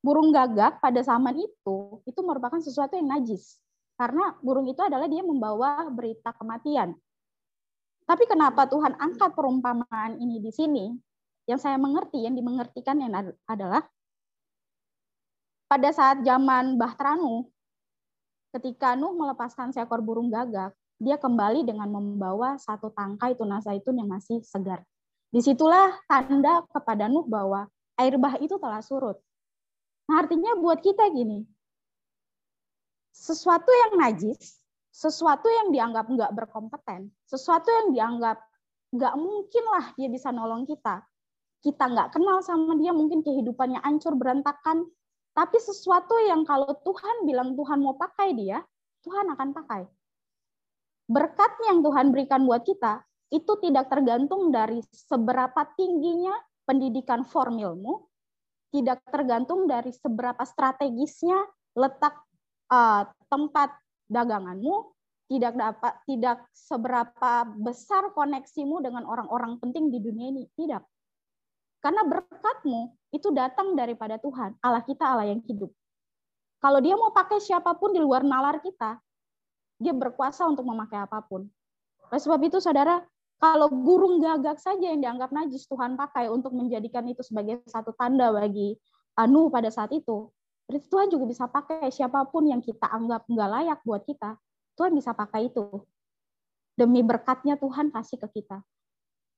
burung 0.00 0.30
gagak 0.30 0.78
pada 0.78 1.02
zaman 1.02 1.34
itu, 1.42 2.00
itu 2.06 2.20
merupakan 2.22 2.62
sesuatu 2.62 2.94
yang 2.94 3.10
najis 3.10 3.62
karena 4.02 4.34
burung 4.42 4.66
itu 4.66 4.82
adalah 4.82 5.06
dia 5.06 5.22
membawa 5.22 5.86
berita 5.92 6.34
kematian. 6.34 6.96
Tapi 8.02 8.24
kenapa 8.26 8.66
Tuhan 8.66 8.98
angkat 8.98 9.30
perumpamaan 9.30 10.18
ini 10.18 10.42
di 10.42 10.50
sini? 10.50 10.90
Yang 11.46 11.60
saya 11.66 11.78
mengerti, 11.78 12.22
yang 12.22 12.38
dimengertikan 12.38 12.96
yang 13.02 13.34
adalah 13.50 13.82
pada 15.66 15.88
saat 15.90 16.20
zaman 16.20 16.76
Bahtera 16.76 17.16
Nuh, 17.16 17.48
ketika 18.52 18.92
Nuh 18.92 19.16
melepaskan 19.16 19.72
seekor 19.72 20.04
burung 20.04 20.28
gagak, 20.28 20.76
dia 21.02 21.18
kembali 21.18 21.66
dengan 21.66 21.90
membawa 21.90 22.60
satu 22.60 22.92
tangkai 22.94 23.34
tunas 23.34 23.66
zaitun 23.66 23.98
yang 23.98 24.06
masih 24.06 24.38
segar. 24.44 24.84
Di 25.32 25.40
situlah 25.40 25.96
tanda 26.06 26.62
kepada 26.68 27.08
Nuh 27.08 27.26
bahwa 27.26 27.66
air 27.98 28.14
bah 28.20 28.36
itu 28.38 28.54
telah 28.60 28.84
surut. 28.84 29.16
Nah 30.06 30.22
artinya 30.22 30.52
buat 30.60 30.78
kita 30.84 31.08
gini, 31.10 31.42
sesuatu 33.10 33.72
yang 33.72 33.98
najis, 33.98 34.60
sesuatu 34.92 35.48
yang 35.48 35.72
dianggap 35.72 36.06
nggak 36.06 36.32
berkompeten, 36.36 37.08
sesuatu 37.24 37.72
yang 37.72 37.88
dianggap 37.96 38.38
nggak 38.92 39.14
mungkin 39.16 39.64
lah 39.72 39.86
dia 39.96 40.12
bisa 40.12 40.28
nolong 40.28 40.68
kita. 40.68 41.00
Kita 41.62 41.86
nggak 41.86 42.18
kenal 42.18 42.42
sama 42.42 42.74
dia, 42.74 42.90
mungkin 42.90 43.22
kehidupannya 43.22 43.78
hancur 43.86 44.18
berantakan. 44.18 44.82
Tapi 45.32 45.56
sesuatu 45.62 46.18
yang 46.20 46.42
kalau 46.44 46.74
Tuhan 46.82 47.24
bilang 47.24 47.54
Tuhan 47.54 47.80
mau 47.80 47.96
pakai 47.96 48.34
dia, 48.34 48.60
Tuhan 49.06 49.30
akan 49.32 49.48
pakai. 49.54 49.82
Berkat 51.08 51.52
yang 51.70 51.80
Tuhan 51.80 52.10
berikan 52.10 52.44
buat 52.44 52.66
kita, 52.66 53.00
itu 53.32 53.52
tidak 53.64 53.88
tergantung 53.88 54.52
dari 54.52 54.84
seberapa 54.92 55.64
tingginya 55.72 56.36
pendidikan 56.68 57.24
formilmu, 57.24 58.04
tidak 58.74 59.00
tergantung 59.08 59.64
dari 59.64 59.88
seberapa 59.88 60.44
strategisnya 60.44 61.40
letak 61.72 62.12
uh, 62.68 63.08
tempat 63.32 63.72
daganganmu, 64.12 64.92
tidak 65.32 65.56
dapat 65.56 65.94
tidak 66.04 66.38
seberapa 66.52 67.48
besar 67.56 68.12
koneksimu 68.12 68.84
dengan 68.84 69.08
orang-orang 69.08 69.56
penting 69.64 69.88
di 69.88 69.96
dunia 69.96 70.28
ini, 70.28 70.44
tidak. 70.52 70.84
Karena 71.82 72.06
berkatmu 72.06 72.94
itu 73.10 73.28
datang 73.34 73.74
daripada 73.74 74.16
Tuhan, 74.22 74.54
Allah 74.62 74.80
kita 74.86 75.02
Allah 75.02 75.28
yang 75.34 75.42
hidup. 75.42 75.68
Kalau 76.62 76.78
dia 76.78 76.94
mau 76.94 77.10
pakai 77.10 77.42
siapa 77.42 77.74
pun 77.74 77.90
di 77.90 77.98
luar 77.98 78.22
nalar 78.22 78.62
kita, 78.62 79.02
dia 79.82 79.90
berkuasa 79.90 80.46
untuk 80.46 80.62
memakai 80.62 81.02
apa 81.02 81.18
pun. 81.26 81.50
Oleh 82.06 82.22
sebab 82.22 82.38
itu, 82.46 82.62
saudara, 82.62 83.02
kalau 83.42 83.66
burung 83.66 84.22
gagak 84.22 84.62
saja 84.62 84.94
yang 84.94 85.02
dianggap 85.02 85.34
najis 85.34 85.66
Tuhan 85.66 85.98
pakai 85.98 86.30
untuk 86.30 86.54
menjadikan 86.54 87.02
itu 87.10 87.26
sebagai 87.26 87.58
satu 87.66 87.90
tanda 87.98 88.30
bagi 88.30 88.78
Anu 89.18 89.50
pada 89.50 89.66
saat 89.74 89.90
itu, 89.90 90.30
Berarti 90.72 90.88
Tuhan 90.88 91.08
juga 91.12 91.24
bisa 91.28 91.44
pakai 91.50 91.92
siapa 91.92 92.24
pun 92.32 92.48
yang 92.48 92.64
kita 92.64 92.88
anggap 92.88 93.26
nggak 93.26 93.50
layak 93.60 93.78
buat 93.84 94.08
kita. 94.08 94.38
Tuhan 94.78 94.96
bisa 94.96 95.12
pakai 95.12 95.52
itu. 95.52 95.84
Demi 96.72 97.04
berkatnya 97.04 97.60
Tuhan 97.60 97.92
kasih 97.92 98.16
ke 98.16 98.40
kita. 98.40 98.64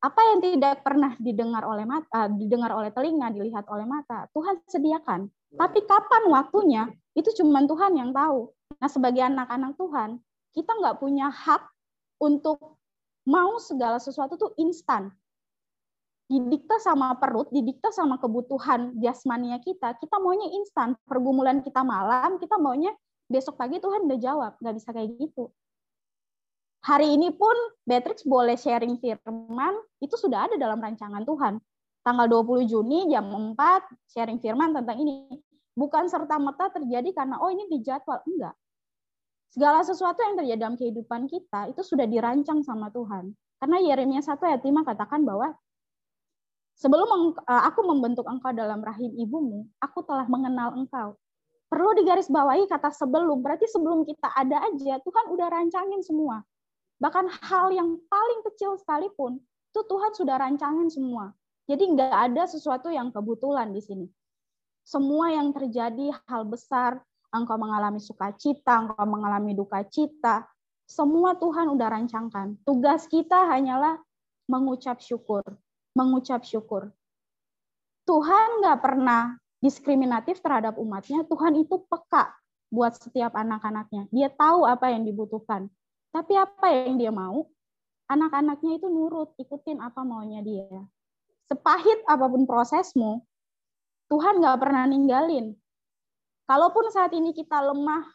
Apa 0.04 0.20
yang 0.20 0.44
tidak 0.44 0.84
pernah 0.84 1.16
didengar 1.16 1.64
oleh 1.64 1.88
mata, 1.88 2.28
didengar 2.28 2.76
oleh 2.76 2.92
telinga, 2.92 3.32
dilihat 3.32 3.64
oleh 3.73 3.88
mata, 3.88 4.28
Tuhan 4.37 4.61
sediakan. 4.68 5.32
Tapi 5.56 5.80
kapan 5.88 6.28
waktunya, 6.28 6.92
itu 7.16 7.32
cuma 7.40 7.64
Tuhan 7.64 7.96
yang 7.96 8.12
tahu. 8.12 8.52
Nah, 8.84 8.90
sebagai 8.92 9.25
anak-anak 9.25 9.80
Tuhan, 9.80 10.20
kita 10.52 10.76
nggak 10.76 11.00
punya 11.00 11.32
hak 11.32 11.64
untuk 12.20 12.76
mau 13.25 13.56
segala 13.56 13.96
sesuatu 13.96 14.37
tuh 14.37 14.52
instan 14.61 15.08
didikta 16.28 16.80
sama 16.80 17.12
perut, 17.20 17.52
didikta 17.52 17.92
sama 17.92 18.16
kebutuhan 18.16 18.96
jasmania 19.00 19.61
kita, 19.61 19.96
kita 20.00 20.16
maunya 20.20 20.49
instan. 20.56 20.96
Pergumulan 21.04 21.61
kita 21.61 21.84
malam, 21.84 22.40
kita 22.40 22.56
maunya 22.56 22.92
besok 23.28 23.61
pagi 23.61 23.80
Tuhan 23.80 24.08
udah 24.08 24.18
jawab. 24.20 24.52
Nggak 24.61 24.75
bisa 24.80 24.90
kayak 24.92 25.11
gitu. 25.20 25.52
Hari 26.84 27.16
ini 27.16 27.32
pun 27.32 27.56
Beatrix 27.88 28.28
boleh 28.28 28.60
sharing 28.60 29.00
firman, 29.00 29.72
itu 30.04 30.20
sudah 30.20 30.44
ada 30.44 30.60
dalam 30.60 30.76
rancangan 30.76 31.24
Tuhan. 31.24 31.56
Tanggal 32.04 32.28
20 32.28 32.68
Juni 32.68 33.08
jam 33.08 33.24
4 33.24 33.56
sharing 34.12 34.36
firman 34.36 34.76
tentang 34.76 35.00
ini. 35.00 35.32
Bukan 35.72 36.12
serta-merta 36.12 36.76
terjadi 36.76 37.08
karena 37.16 37.40
oh 37.40 37.48
ini 37.48 37.64
dijadwal. 37.72 38.20
Enggak. 38.28 38.52
Segala 39.48 39.80
sesuatu 39.80 40.20
yang 40.20 40.36
terjadi 40.36 40.60
dalam 40.60 40.76
kehidupan 40.76 41.24
kita 41.24 41.72
itu 41.72 41.80
sudah 41.80 42.04
dirancang 42.04 42.60
sama 42.60 42.92
Tuhan. 42.92 43.32
Karena 43.64 43.80
Yeremia 43.80 44.20
1 44.20 44.36
ayat 44.44 44.60
5 44.60 44.84
katakan 44.84 45.24
bahwa 45.24 45.56
Sebelum 46.74 47.38
eh, 47.38 47.62
aku 47.70 47.86
membentuk 47.86 48.26
engkau 48.26 48.50
dalam 48.50 48.82
rahim 48.82 49.14
ibumu, 49.14 49.64
aku 49.78 50.02
telah 50.02 50.26
mengenal 50.26 50.74
engkau. 50.74 51.14
Perlu 51.70 51.94
digarisbawahi 52.02 52.66
kata 52.66 52.90
sebelum, 52.90 53.40
berarti 53.40 53.70
sebelum 53.70 54.02
kita 54.02 54.26
ada 54.34 54.58
aja, 54.68 54.98
Tuhan 55.00 55.24
udah 55.32 55.46
rancangin 55.54 56.02
semua. 56.02 56.42
Bahkan 57.02 57.26
hal 57.46 57.74
yang 57.74 57.98
paling 58.06 58.40
kecil 58.50 58.78
sekalipun, 58.78 59.40
itu 59.42 59.80
Tuhan 59.86 60.12
sudah 60.14 60.36
rancangin 60.38 60.88
semua. 60.90 61.34
Jadi 61.66 61.96
nggak 61.96 62.14
ada 62.30 62.44
sesuatu 62.44 62.92
yang 62.92 63.10
kebetulan 63.10 63.72
di 63.72 63.80
sini. 63.80 64.06
Semua 64.84 65.32
yang 65.32 65.50
terjadi 65.50 66.12
hal 66.28 66.44
besar, 66.44 67.00
engkau 67.32 67.56
mengalami 67.56 67.98
sukacita, 67.98 68.84
engkau 68.84 69.06
mengalami 69.08 69.56
duka 69.56 69.80
cita, 69.88 70.44
semua 70.84 71.34
Tuhan 71.40 71.72
udah 71.72 71.88
rancangkan. 71.88 72.60
Tugas 72.68 73.08
kita 73.08 73.48
hanyalah 73.48 73.96
mengucap 74.44 75.00
syukur 75.00 75.40
mengucap 75.94 76.42
syukur. 76.42 76.90
Tuhan 78.04 78.60
nggak 78.60 78.78
pernah 78.84 79.38
diskriminatif 79.62 80.42
terhadap 80.44 80.76
umatnya. 80.76 81.24
Tuhan 81.24 81.56
itu 81.56 81.80
peka 81.88 82.34
buat 82.68 82.92
setiap 82.98 83.32
anak-anaknya. 83.32 84.10
Dia 84.12 84.28
tahu 84.28 84.68
apa 84.68 84.92
yang 84.92 85.08
dibutuhkan. 85.08 85.70
Tapi 86.14 86.38
apa 86.38 86.71
yang 86.71 86.94
dia 86.94 87.11
mau, 87.11 87.50
anak-anaknya 88.06 88.78
itu 88.78 88.87
nurut, 88.87 89.35
ikutin 89.35 89.83
apa 89.83 90.06
maunya 90.06 90.47
dia. 90.47 90.71
Sepahit 91.50 92.06
apa 92.06 92.30
pun 92.30 92.47
prosesmu, 92.47 93.26
Tuhan 94.06 94.38
nggak 94.38 94.62
pernah 94.62 94.87
ninggalin. 94.87 95.59
Kalaupun 96.47 96.87
saat 96.94 97.11
ini 97.18 97.35
kita 97.35 97.59
lemah, 97.59 98.06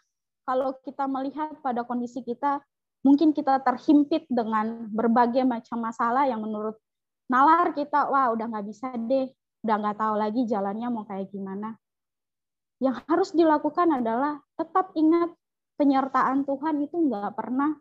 kalau 0.47 0.79
kita 0.79 1.11
melihat 1.11 1.59
pada 1.59 1.83
kondisi 1.83 2.23
kita, 2.23 2.63
mungkin 3.03 3.35
kita 3.35 3.59
terhimpit 3.67 4.23
dengan 4.31 4.87
berbagai 4.95 5.43
macam 5.43 5.83
masalah 5.83 6.23
yang 6.23 6.39
menurut 6.39 6.79
nalar 7.27 7.75
kita, 7.75 8.07
wah 8.07 8.31
udah 8.31 8.47
nggak 8.47 8.67
bisa 8.69 8.95
deh, 8.95 9.27
udah 9.67 9.75
nggak 9.75 9.97
tahu 9.99 10.15
lagi 10.15 10.41
jalannya 10.47 10.87
mau 10.87 11.03
kayak 11.03 11.27
gimana. 11.35 11.75
Yang 12.79 13.03
harus 13.11 13.29
dilakukan 13.35 13.91
adalah 13.91 14.39
tetap 14.55 14.95
ingat 14.95 15.35
penyertaan 15.75 16.47
Tuhan 16.47 16.79
itu 16.79 16.95
nggak 16.95 17.35
pernah 17.35 17.75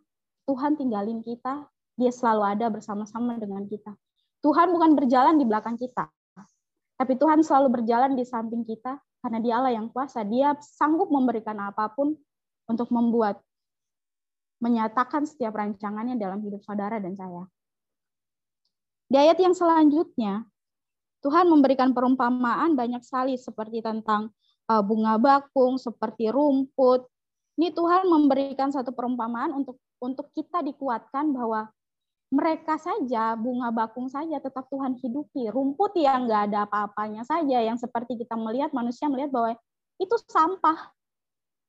Tuhan 0.49 0.81
tinggalin 0.81 1.21
kita, 1.21 1.69
dia 2.01 2.09
selalu 2.09 2.57
ada 2.57 2.67
bersama-sama 2.73 3.37
dengan 3.37 3.69
kita. 3.69 3.93
Tuhan 4.41 4.73
bukan 4.73 4.97
berjalan 4.97 5.37
di 5.37 5.45
belakang 5.45 5.77
kita, 5.77 6.09
tapi 6.99 7.15
Tuhan 7.15 7.47
selalu 7.47 7.79
berjalan 7.79 8.19
di 8.19 8.27
samping 8.27 8.67
kita 8.67 8.99
karena 9.23 9.39
dia 9.39 9.55
Allah 9.63 9.71
yang 9.71 9.87
kuasa. 9.87 10.27
Dia 10.27 10.59
sanggup 10.59 11.15
memberikan 11.15 11.55
apa 11.63 11.95
pun 11.95 12.19
untuk 12.67 12.91
membuat 12.91 13.39
menyatakan 14.59 15.23
setiap 15.23 15.55
rancangannya 15.55 16.19
dalam 16.19 16.43
hidup 16.43 16.59
saudara 16.67 16.99
dan 16.99 17.15
saya. 17.15 17.47
Di 19.07 19.15
ayat 19.15 19.39
yang 19.39 19.55
selanjutnya, 19.55 20.43
Tuhan 21.23 21.47
memberikan 21.47 21.95
perumpamaan 21.95 22.75
banyak 22.75 23.01
sekali 23.07 23.39
seperti 23.39 23.79
tentang 23.79 24.35
uh, 24.67 24.83
bunga 24.83 25.17
bakung, 25.23 25.79
seperti 25.79 26.35
rumput. 26.35 27.07
Ini 27.59 27.71
Tuhan 27.75 28.11
memberikan 28.11 28.75
satu 28.75 28.91
perumpamaan 28.91 29.55
untuk 29.55 29.79
untuk 29.99 30.31
kita 30.35 30.63
dikuatkan 30.63 31.31
bahwa 31.35 31.71
mereka 32.29 32.77
saja 32.77 33.33
bunga 33.41 33.73
bakung 33.73 34.07
saja 34.13 34.37
tetap 34.37 34.69
Tuhan 34.69 35.01
hidupi. 35.01 35.49
Rumput 35.49 35.97
yang 35.97 36.29
nggak 36.29 36.53
ada 36.53 36.69
apa-apanya 36.69 37.25
saja 37.25 37.65
yang 37.65 37.81
seperti 37.81 38.21
kita 38.21 38.37
melihat 38.37 38.69
manusia 38.77 39.09
melihat 39.09 39.33
bahwa 39.33 39.51
itu 39.97 40.17
sampah. 40.29 40.93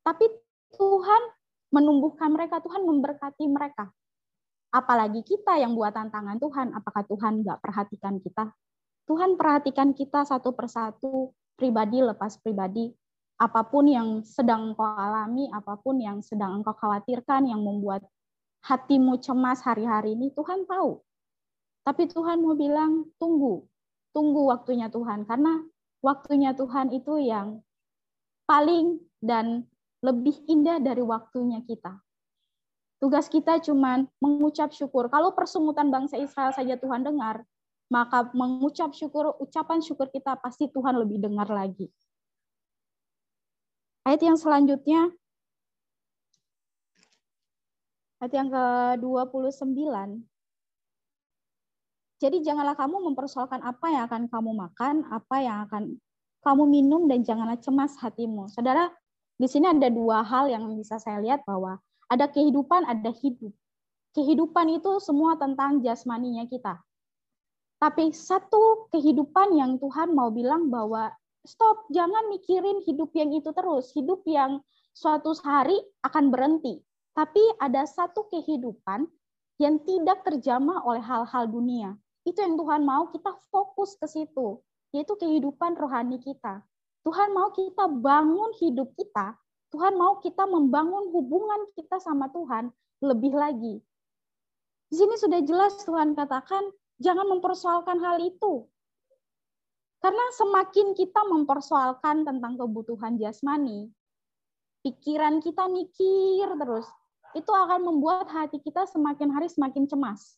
Tapi 0.04 0.28
Tuhan 0.76 1.22
menumbuhkan 1.72 2.30
mereka, 2.30 2.60
Tuhan 2.60 2.84
memberkati 2.84 3.46
mereka. 3.48 3.88
Apalagi 4.70 5.26
kita 5.26 5.58
yang 5.58 5.74
buat 5.74 5.96
tantangan 5.96 6.38
Tuhan, 6.38 6.78
apakah 6.78 7.08
Tuhan 7.08 7.42
nggak 7.42 7.58
perhatikan 7.64 8.22
kita? 8.22 8.54
Tuhan 9.10 9.34
perhatikan 9.40 9.98
kita 9.98 10.22
satu 10.28 10.54
persatu, 10.54 11.34
pribadi 11.58 12.04
lepas 12.06 12.38
pribadi. 12.38 12.94
Apa 13.40 13.66
pun 13.66 13.88
yang 13.88 14.22
sedang 14.28 14.76
engkau 14.76 14.86
alami, 14.86 15.48
apa 15.50 15.80
pun 15.80 15.98
yang 15.98 16.20
sedang 16.22 16.62
engkau 16.62 16.76
khawatirkan, 16.76 17.50
yang 17.50 17.64
membuat 17.64 18.04
hatimu 18.66 19.20
cemas 19.24 19.64
hari-hari 19.64 20.16
ini, 20.16 20.32
Tuhan 20.36 20.68
tahu. 20.68 21.00
Tapi 21.84 22.08
Tuhan 22.12 22.44
mau 22.44 22.54
bilang, 22.54 23.08
tunggu. 23.18 23.66
Tunggu 24.12 24.50
waktunya 24.52 24.92
Tuhan. 24.92 25.26
Karena 25.26 25.64
waktunya 26.04 26.52
Tuhan 26.54 26.92
itu 26.94 27.18
yang 27.22 27.64
paling 28.50 29.00
dan 29.22 29.68
lebih 30.02 30.36
indah 30.48 30.80
dari 30.80 31.04
waktunya 31.04 31.62
kita. 31.64 32.00
Tugas 33.00 33.32
kita 33.32 33.64
cuma 33.64 34.04
mengucap 34.20 34.76
syukur. 34.76 35.08
Kalau 35.08 35.32
persungutan 35.32 35.88
bangsa 35.88 36.20
Israel 36.20 36.52
saja 36.52 36.76
Tuhan 36.76 37.08
dengar, 37.08 37.48
maka 37.88 38.28
mengucap 38.36 38.92
syukur, 38.92 39.34
ucapan 39.40 39.80
syukur 39.80 40.12
kita 40.12 40.36
pasti 40.38 40.68
Tuhan 40.68 41.00
lebih 41.00 41.24
dengar 41.24 41.48
lagi. 41.48 41.88
Ayat 44.04 44.22
yang 44.24 44.38
selanjutnya, 44.38 45.16
ayat 48.20 48.34
yang 48.36 48.50
ke-29. 48.52 49.80
Jadi 52.20 52.38
janganlah 52.44 52.76
kamu 52.76 53.00
mempersoalkan 53.12 53.64
apa 53.64 53.88
yang 53.96 54.04
akan 54.12 54.28
kamu 54.28 54.52
makan, 54.52 55.08
apa 55.08 55.36
yang 55.40 55.58
akan 55.64 55.84
kamu 56.44 56.64
minum, 56.68 57.08
dan 57.08 57.24
janganlah 57.24 57.56
cemas 57.64 57.96
hatimu. 57.96 58.52
Saudara, 58.52 58.92
di 59.40 59.48
sini 59.48 59.72
ada 59.72 59.88
dua 59.88 60.20
hal 60.20 60.52
yang 60.52 60.68
bisa 60.76 61.00
saya 61.00 61.24
lihat 61.24 61.48
bahwa 61.48 61.80
ada 62.12 62.28
kehidupan, 62.28 62.84
ada 62.84 63.08
hidup. 63.24 63.56
Kehidupan 64.12 64.68
itu 64.68 65.00
semua 65.00 65.40
tentang 65.40 65.80
jasmaninya 65.80 66.44
kita. 66.52 66.76
Tapi 67.80 68.12
satu 68.12 68.92
kehidupan 68.92 69.56
yang 69.56 69.80
Tuhan 69.80 70.12
mau 70.12 70.28
bilang 70.28 70.68
bahwa 70.68 71.16
stop, 71.48 71.88
jangan 71.88 72.28
mikirin 72.28 72.84
hidup 72.84 73.16
yang 73.16 73.32
itu 73.32 73.56
terus, 73.56 73.96
hidup 73.96 74.28
yang 74.28 74.60
suatu 74.92 75.32
hari 75.40 75.80
akan 76.04 76.36
berhenti. 76.36 76.84
Tapi 77.20 77.44
ada 77.60 77.84
satu 77.84 78.32
kehidupan 78.32 79.04
yang 79.60 79.76
tidak 79.84 80.24
terjamah 80.24 80.80
oleh 80.88 81.04
hal-hal 81.04 81.52
dunia. 81.52 82.00
Itu 82.24 82.40
yang 82.40 82.56
Tuhan 82.56 82.88
mau 82.88 83.12
kita 83.12 83.36
fokus 83.52 84.00
ke 84.00 84.08
situ, 84.08 84.64
yaitu 84.96 85.20
kehidupan 85.20 85.76
rohani 85.76 86.24
kita. 86.24 86.64
Tuhan 87.04 87.36
mau 87.36 87.52
kita 87.52 87.92
bangun 87.92 88.56
hidup 88.64 88.96
kita, 88.96 89.36
Tuhan 89.76 90.00
mau 90.00 90.24
kita 90.24 90.48
membangun 90.48 91.12
hubungan 91.12 91.68
kita 91.76 92.00
sama 92.00 92.32
Tuhan 92.32 92.72
lebih 93.04 93.36
lagi. 93.36 93.84
Di 94.88 94.96
sini 94.96 95.20
sudah 95.20 95.44
jelas 95.44 95.76
Tuhan 95.84 96.16
katakan 96.16 96.72
jangan 97.04 97.28
mempersoalkan 97.36 98.00
hal 98.00 98.24
itu. 98.24 98.64
Karena 100.00 100.24
semakin 100.40 100.96
kita 100.96 101.28
mempersoalkan 101.28 102.24
tentang 102.24 102.56
kebutuhan 102.56 103.20
jasmani, 103.20 103.92
pikiran 104.88 105.44
kita 105.44 105.68
mikir 105.68 106.48
terus, 106.56 106.88
itu 107.38 107.52
akan 107.52 107.86
membuat 107.86 108.30
hati 108.30 108.58
kita 108.62 108.86
semakin 108.90 109.30
hari 109.34 109.48
semakin 109.50 109.86
cemas. 109.86 110.38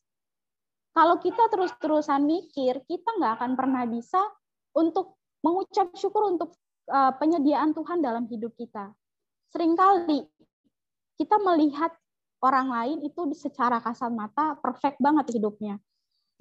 Kalau 0.92 1.20
kita 1.24 1.48
terus-terusan 1.48 2.28
mikir, 2.28 2.84
kita 2.84 3.10
nggak 3.16 3.40
akan 3.40 3.52
pernah 3.56 3.88
bisa 3.88 4.20
untuk 4.76 5.16
mengucap 5.40 5.96
syukur 5.96 6.36
untuk 6.36 6.52
uh, 6.92 7.16
penyediaan 7.16 7.72
Tuhan 7.72 8.04
dalam 8.04 8.28
hidup 8.28 8.52
kita. 8.60 8.92
Seringkali 9.56 10.28
kita 11.16 11.40
melihat 11.40 11.96
orang 12.44 12.68
lain 12.68 12.98
itu 13.08 13.32
secara 13.38 13.80
kasat 13.80 14.12
mata 14.12 14.60
perfect 14.60 15.00
banget 15.00 15.40
hidupnya 15.40 15.80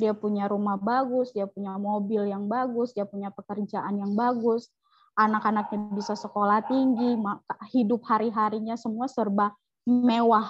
dia 0.00 0.16
punya 0.16 0.48
rumah 0.48 0.80
bagus, 0.80 1.28
dia 1.36 1.44
punya 1.44 1.76
mobil 1.76 2.24
yang 2.24 2.48
bagus, 2.48 2.96
dia 2.96 3.04
punya 3.04 3.28
pekerjaan 3.28 4.00
yang 4.00 4.16
bagus, 4.16 4.72
anak-anaknya 5.20 5.92
bisa 5.92 6.16
sekolah 6.16 6.64
tinggi, 6.64 7.20
hidup 7.76 8.00
hari-harinya 8.08 8.80
semua 8.80 9.04
serba 9.04 9.52
mewah. 9.88 10.48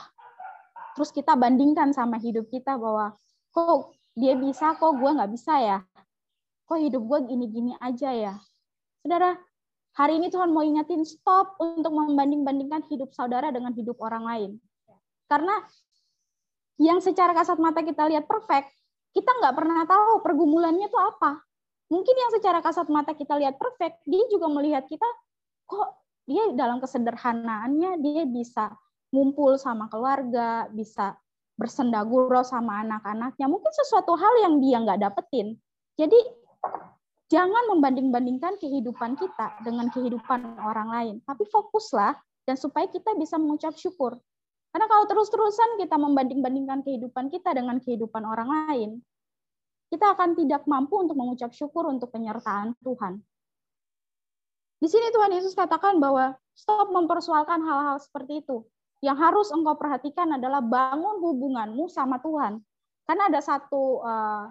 Terus 0.98 1.10
kita 1.14 1.38
bandingkan 1.38 1.94
sama 1.94 2.18
hidup 2.18 2.50
kita 2.50 2.74
bahwa 2.76 3.14
kok 3.54 3.94
dia 4.18 4.34
bisa, 4.34 4.74
kok 4.76 4.98
gue 4.98 5.10
nggak 5.10 5.30
bisa 5.30 5.54
ya? 5.62 5.78
Kok 6.66 6.78
hidup 6.78 7.02
gue 7.02 7.18
gini-gini 7.30 7.72
aja 7.78 8.10
ya? 8.10 8.34
Saudara, 9.00 9.38
hari 9.94 10.18
ini 10.20 10.28
Tuhan 10.28 10.50
mau 10.50 10.62
ingetin 10.66 11.06
stop 11.06 11.56
untuk 11.58 11.94
membanding-bandingkan 11.94 12.84
hidup 12.90 13.14
saudara 13.14 13.48
dengan 13.54 13.72
hidup 13.74 13.96
orang 14.02 14.24
lain. 14.26 14.50
Karena 15.30 15.56
yang 16.80 16.98
secara 16.98 17.36
kasat 17.36 17.60
mata 17.62 17.86
kita 17.86 18.08
lihat 18.10 18.26
perfect, 18.26 18.72
kita 19.14 19.30
nggak 19.40 19.54
pernah 19.54 19.86
tahu 19.86 20.22
pergumulannya 20.22 20.90
itu 20.90 20.98
apa. 20.98 21.42
Mungkin 21.90 22.14
yang 22.14 22.30
secara 22.30 22.62
kasat 22.62 22.86
mata 22.86 23.14
kita 23.18 23.34
lihat 23.34 23.58
perfect, 23.58 24.06
dia 24.06 24.22
juga 24.30 24.46
melihat 24.46 24.86
kita 24.86 25.06
kok 25.66 25.98
dia 26.26 26.54
dalam 26.54 26.78
kesederhanaannya 26.78 27.98
dia 27.98 28.22
bisa 28.26 28.70
ngumpul 29.10 29.58
sama 29.58 29.90
keluarga, 29.90 30.70
bisa 30.70 31.18
bersendaguro 31.60 32.40
sama 32.40 32.80
anak-anaknya. 32.86 33.46
Mungkin 33.46 33.72
sesuatu 33.84 34.16
hal 34.16 34.48
yang 34.48 34.54
dia 34.64 34.80
nggak 34.80 35.00
dapetin. 35.04 35.60
Jadi 36.00 36.16
jangan 37.28 37.68
membanding-bandingkan 37.76 38.56
kehidupan 38.56 39.20
kita 39.20 39.60
dengan 39.62 39.92
kehidupan 39.92 40.56
orang 40.64 40.88
lain, 40.88 41.14
tapi 41.28 41.44
fokuslah 41.46 42.16
dan 42.48 42.56
supaya 42.56 42.88
kita 42.88 43.12
bisa 43.14 43.36
mengucap 43.36 43.76
syukur. 43.76 44.16
Karena 44.70 44.86
kalau 44.86 45.04
terus-terusan 45.10 45.82
kita 45.82 45.98
membanding-bandingkan 45.98 46.86
kehidupan 46.86 47.28
kita 47.28 47.52
dengan 47.52 47.82
kehidupan 47.82 48.22
orang 48.22 48.48
lain, 48.70 48.90
kita 49.90 50.14
akan 50.14 50.38
tidak 50.38 50.62
mampu 50.70 50.94
untuk 51.02 51.18
mengucap 51.18 51.50
syukur 51.50 51.90
untuk 51.90 52.14
penyertaan 52.14 52.78
Tuhan. 52.80 53.18
Di 54.80 54.88
sini 54.88 55.12
Tuhan 55.12 55.34
Yesus 55.34 55.52
katakan 55.52 55.98
bahwa 56.00 56.38
stop 56.54 56.88
mempersoalkan 56.88 57.60
hal-hal 57.60 58.00
seperti 58.00 58.40
itu. 58.40 58.64
Yang 59.00 59.16
harus 59.16 59.48
engkau 59.52 59.76
perhatikan 59.80 60.28
adalah 60.36 60.60
bangun 60.60 61.24
hubunganmu 61.24 61.88
sama 61.88 62.20
Tuhan. 62.20 62.60
Karena 63.08 63.32
ada 63.32 63.40
satu 63.40 64.04
uh, 64.04 64.44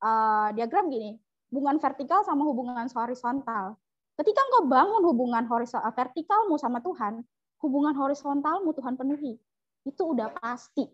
uh, 0.00 0.48
diagram 0.56 0.88
gini, 0.88 1.20
hubungan 1.52 1.76
vertikal 1.76 2.24
sama 2.24 2.48
hubungan 2.48 2.88
horizontal. 2.88 3.76
Ketika 4.16 4.40
engkau 4.40 4.62
bangun 4.72 5.02
hubungan 5.04 5.44
horizontal 5.44 5.92
vertikalmu 5.92 6.56
sama 6.56 6.80
Tuhan, 6.80 7.20
hubungan 7.60 7.92
horizontalmu 7.92 8.72
Tuhan 8.72 8.96
penuhi. 8.96 9.36
Itu 9.84 10.16
udah 10.16 10.32
pasti. 10.40 10.88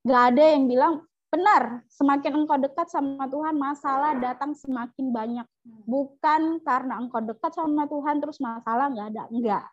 Gak 0.00 0.22
ada 0.32 0.44
yang 0.56 0.64
bilang, 0.64 1.04
benar, 1.28 1.84
semakin 1.92 2.42
engkau 2.42 2.56
dekat 2.56 2.88
sama 2.88 3.28
Tuhan, 3.28 3.54
masalah 3.60 4.16
datang 4.16 4.56
semakin 4.56 5.12
banyak. 5.12 5.46
Bukan 5.84 6.64
karena 6.64 6.96
engkau 6.96 7.20
dekat 7.20 7.52
sama 7.52 7.84
Tuhan, 7.84 8.18
terus 8.18 8.40
masalah 8.40 8.88
nggak 8.88 9.08
ada. 9.12 9.24
Enggak. 9.28 9.64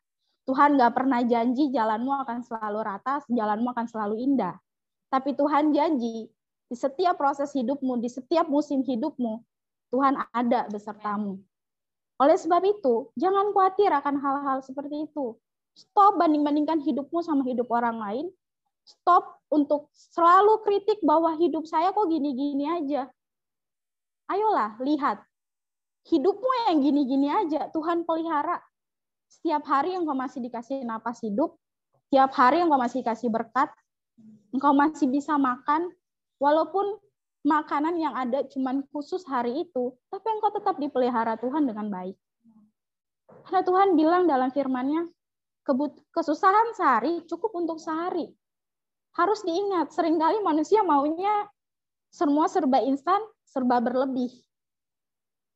Tuhan 0.47 0.79
nggak 0.79 0.95
pernah 0.95 1.21
janji 1.27 1.67
jalanmu 1.75 2.23
akan 2.23 2.39
selalu 2.39 2.79
rata, 2.79 3.19
jalanmu 3.27 3.67
akan 3.75 3.86
selalu 3.91 4.15
indah. 4.23 4.55
Tapi 5.12 5.36
Tuhan 5.36 5.75
janji, 5.75 6.31
di 6.67 6.75
setiap 6.75 7.19
proses 7.19 7.51
hidupmu, 7.51 7.99
di 7.99 8.07
setiap 8.07 8.47
musim 8.47 8.79
hidupmu, 8.79 9.43
Tuhan 9.91 10.15
ada 10.31 10.67
besertamu. 10.71 11.39
Oleh 12.19 12.39
sebab 12.39 12.63
itu, 12.63 13.12
jangan 13.19 13.51
khawatir 13.51 13.91
akan 13.91 14.15
hal-hal 14.19 14.57
seperti 14.63 15.07
itu. 15.07 15.36
Stop 15.77 16.17
banding-bandingkan 16.17 16.81
hidupmu 16.81 17.19
sama 17.21 17.45
hidup 17.45 17.69
orang 17.69 17.99
lain. 18.01 18.25
Stop 18.88 19.43
untuk 19.51 19.91
selalu 19.93 20.63
kritik 20.63 21.03
bahwa 21.03 21.36
hidup 21.38 21.67
saya 21.67 21.91
kok 21.91 22.07
gini-gini 22.07 22.65
aja. 22.67 23.12
Ayolah, 24.31 24.79
lihat. 24.79 25.23
Hidupmu 26.07 26.71
yang 26.71 26.79
gini-gini 26.83 27.27
aja, 27.27 27.67
Tuhan 27.71 28.07
pelihara. 28.07 28.63
Setiap 29.27 29.63
hari 29.67 29.93
engkau 29.93 30.15
masih 30.15 30.39
dikasih 30.39 30.87
napas 30.87 31.19
hidup, 31.19 31.59
setiap 32.07 32.31
hari 32.35 32.63
engkau 32.63 32.79
masih 32.79 33.03
dikasih 33.03 33.27
berkat, 33.27 33.69
engkau 34.55 34.71
masih 34.71 35.07
bisa 35.11 35.35
makan, 35.35 35.91
walaupun 36.39 36.97
makanan 37.43 37.95
yang 37.99 38.15
ada 38.15 38.47
cuman 38.47 38.83
khusus 38.91 39.23
hari 39.27 39.67
itu, 39.67 39.95
tapi 40.11 40.27
engkau 40.31 40.51
tetap 40.55 40.75
dipelihara 40.79 41.35
Tuhan 41.39 41.67
dengan 41.67 41.91
baik. 41.91 42.15
Karena 43.47 43.61
Tuhan 43.63 43.89
bilang 43.95 44.23
dalam 44.27 44.51
firman-Nya, 44.51 45.07
kesusahan 46.15 46.75
sehari 46.75 47.23
cukup 47.27 47.51
untuk 47.55 47.79
sehari. 47.79 48.31
Harus 49.15 49.43
diingat, 49.43 49.91
sering 49.91 50.19
kali 50.19 50.39
manusia 50.43 50.83
maunya 50.83 51.47
semua 52.11 52.47
serba 52.47 52.79
instan, 52.83 53.19
serba 53.43 53.83
berlebih. 53.83 54.31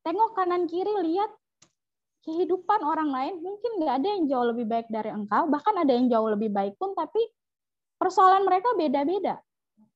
Tengok 0.04 0.34
kanan 0.34 0.66
kiri, 0.66 0.92
lihat 1.08 1.32
kehidupan 2.26 2.82
orang 2.86 3.10
lain. 3.10 3.34
Mungkin 3.42 3.82
nggak 3.82 3.94
ada 4.02 4.08
yang 4.08 4.24
jauh 4.30 4.48
lebih 4.54 4.66
baik 4.70 4.88
dari 4.90 5.10
engkau, 5.10 5.50
bahkan 5.50 5.76
ada 5.78 5.92
yang 5.94 6.08
jauh 6.08 6.30
lebih 6.30 6.50
baik 6.54 6.78
pun, 6.78 6.94
tapi 6.94 7.20
persoalan 7.98 8.46
mereka 8.46 8.74
beda-beda. 8.78 9.42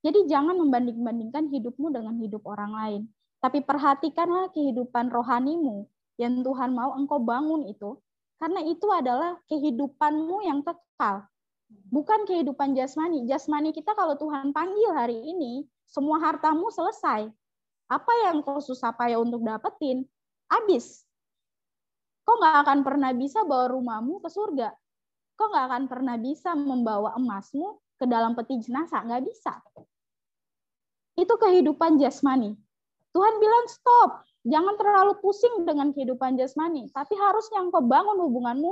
Jadi 0.05 0.29
jangan 0.29 0.53
membanding-bandingkan 0.61 1.49
hidupmu 1.49 1.89
dengan 1.89 2.13
hidup 2.21 2.45
orang 2.45 2.71
lain. 2.77 3.01
Tapi 3.41 3.61
perhatikanlah 3.65 4.53
kehidupan 4.53 5.09
rohanimu 5.09 5.89
yang 6.17 6.45
Tuhan 6.45 6.73
mau 6.73 6.93
engkau 6.93 7.17
bangun 7.21 7.65
itu. 7.65 7.97
Karena 8.37 8.61
itu 8.65 8.85
adalah 8.91 9.39
kehidupanmu 9.49 10.45
yang 10.45 10.61
kekal. 10.61 11.25
Bukan 11.89 12.29
kehidupan 12.29 12.77
jasmani. 12.77 13.25
Jasmani 13.25 13.73
kita 13.73 13.97
kalau 13.97 14.13
Tuhan 14.17 14.53
panggil 14.53 14.91
hari 14.93 15.17
ini, 15.17 15.65
semua 15.89 16.21
hartamu 16.21 16.69
selesai. 16.69 17.29
Apa 17.89 18.13
yang 18.25 18.41
kau 18.41 18.57
susah 18.61 18.93
payah 18.93 19.21
untuk 19.21 19.41
dapetin, 19.45 20.05
habis. 20.49 21.04
Kau 22.25 22.41
nggak 22.41 22.55
akan 22.65 22.79
pernah 22.81 23.13
bisa 23.13 23.45
bawa 23.45 23.69
rumahmu 23.69 24.17
ke 24.19 24.29
surga. 24.33 24.73
Kau 25.37 25.47
nggak 25.53 25.65
akan 25.69 25.83
pernah 25.85 26.15
bisa 26.17 26.57
membawa 26.57 27.13
emasmu 27.13 27.77
ke 28.01 28.05
dalam 28.09 28.33
peti 28.33 28.65
jenazah. 28.65 29.05
Nggak 29.05 29.23
bisa. 29.29 29.53
Itu 31.15 31.37
kehidupan 31.37 32.01
jasmani. 32.01 32.57
Tuhan 33.13 33.35
bilang 33.37 33.65
stop. 33.69 34.25
Jangan 34.45 34.75
terlalu 34.75 35.13
pusing 35.21 35.63
dengan 35.63 35.93
kehidupan 35.93 36.35
jasmani. 36.35 36.89
Tapi 36.91 37.13
harusnya 37.15 37.61
engkau 37.61 37.81
bangun 37.85 38.17
hubunganmu, 38.25 38.71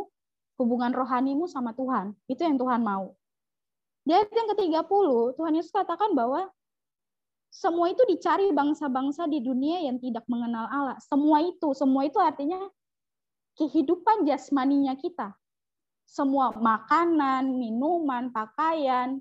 hubungan 0.60 0.92
rohanimu 0.92 1.46
sama 1.46 1.72
Tuhan. 1.78 2.18
Itu 2.26 2.42
yang 2.44 2.58
Tuhan 2.58 2.82
mau. 2.82 3.14
Di 4.04 4.12
ayat 4.12 4.34
yang 4.36 4.52
ke-30, 4.52 5.08
Tuhan 5.40 5.54
Yesus 5.56 5.72
katakan 5.72 6.12
bahwa 6.12 6.52
semua 7.54 7.88
itu 7.88 8.04
dicari 8.10 8.52
bangsa-bangsa 8.52 9.30
di 9.30 9.40
dunia 9.40 9.80
yang 9.86 10.02
tidak 10.02 10.28
mengenal 10.28 10.68
Allah. 10.68 10.98
Semua 11.00 11.40
itu, 11.40 11.72
semua 11.72 12.04
itu 12.04 12.20
artinya 12.20 12.60
kehidupan 13.58 14.26
jasmaninya 14.26 14.98
kita. 14.98 15.34
Semua 16.04 16.54
makanan, 16.54 17.58
minuman, 17.58 18.30
pakaian, 18.30 19.18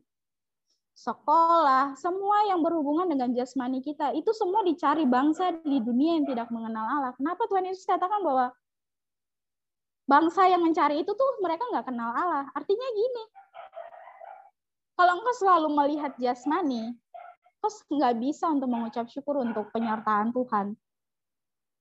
sekolah, 0.92 1.96
semua 1.96 2.44
yang 2.52 2.60
berhubungan 2.60 3.08
dengan 3.08 3.32
jasmani 3.32 3.80
kita, 3.80 4.12
itu 4.12 4.28
semua 4.36 4.60
dicari 4.60 5.08
bangsa 5.08 5.56
di 5.64 5.80
dunia 5.80 6.20
yang 6.20 6.26
tidak 6.28 6.52
mengenal 6.52 6.84
Allah. 6.84 7.12
Kenapa 7.16 7.48
Tuhan 7.48 7.64
Yesus 7.64 7.88
katakan 7.88 8.20
bahwa 8.20 8.52
bangsa 10.04 10.52
yang 10.52 10.60
mencari 10.60 11.00
itu 11.00 11.12
tuh 11.16 11.30
mereka 11.40 11.64
nggak 11.72 11.86
kenal 11.88 12.12
Allah? 12.12 12.44
Artinya 12.52 12.88
gini, 12.92 13.24
kalau 15.00 15.12
engkau 15.16 15.34
selalu 15.40 15.68
melihat 15.72 16.12
jasmani, 16.20 16.92
terus 17.62 17.76
nggak 17.88 18.14
bisa 18.20 18.52
untuk 18.52 18.68
mengucap 18.68 19.08
syukur 19.08 19.40
untuk 19.40 19.72
penyertaan 19.72 20.30
Tuhan. 20.36 20.76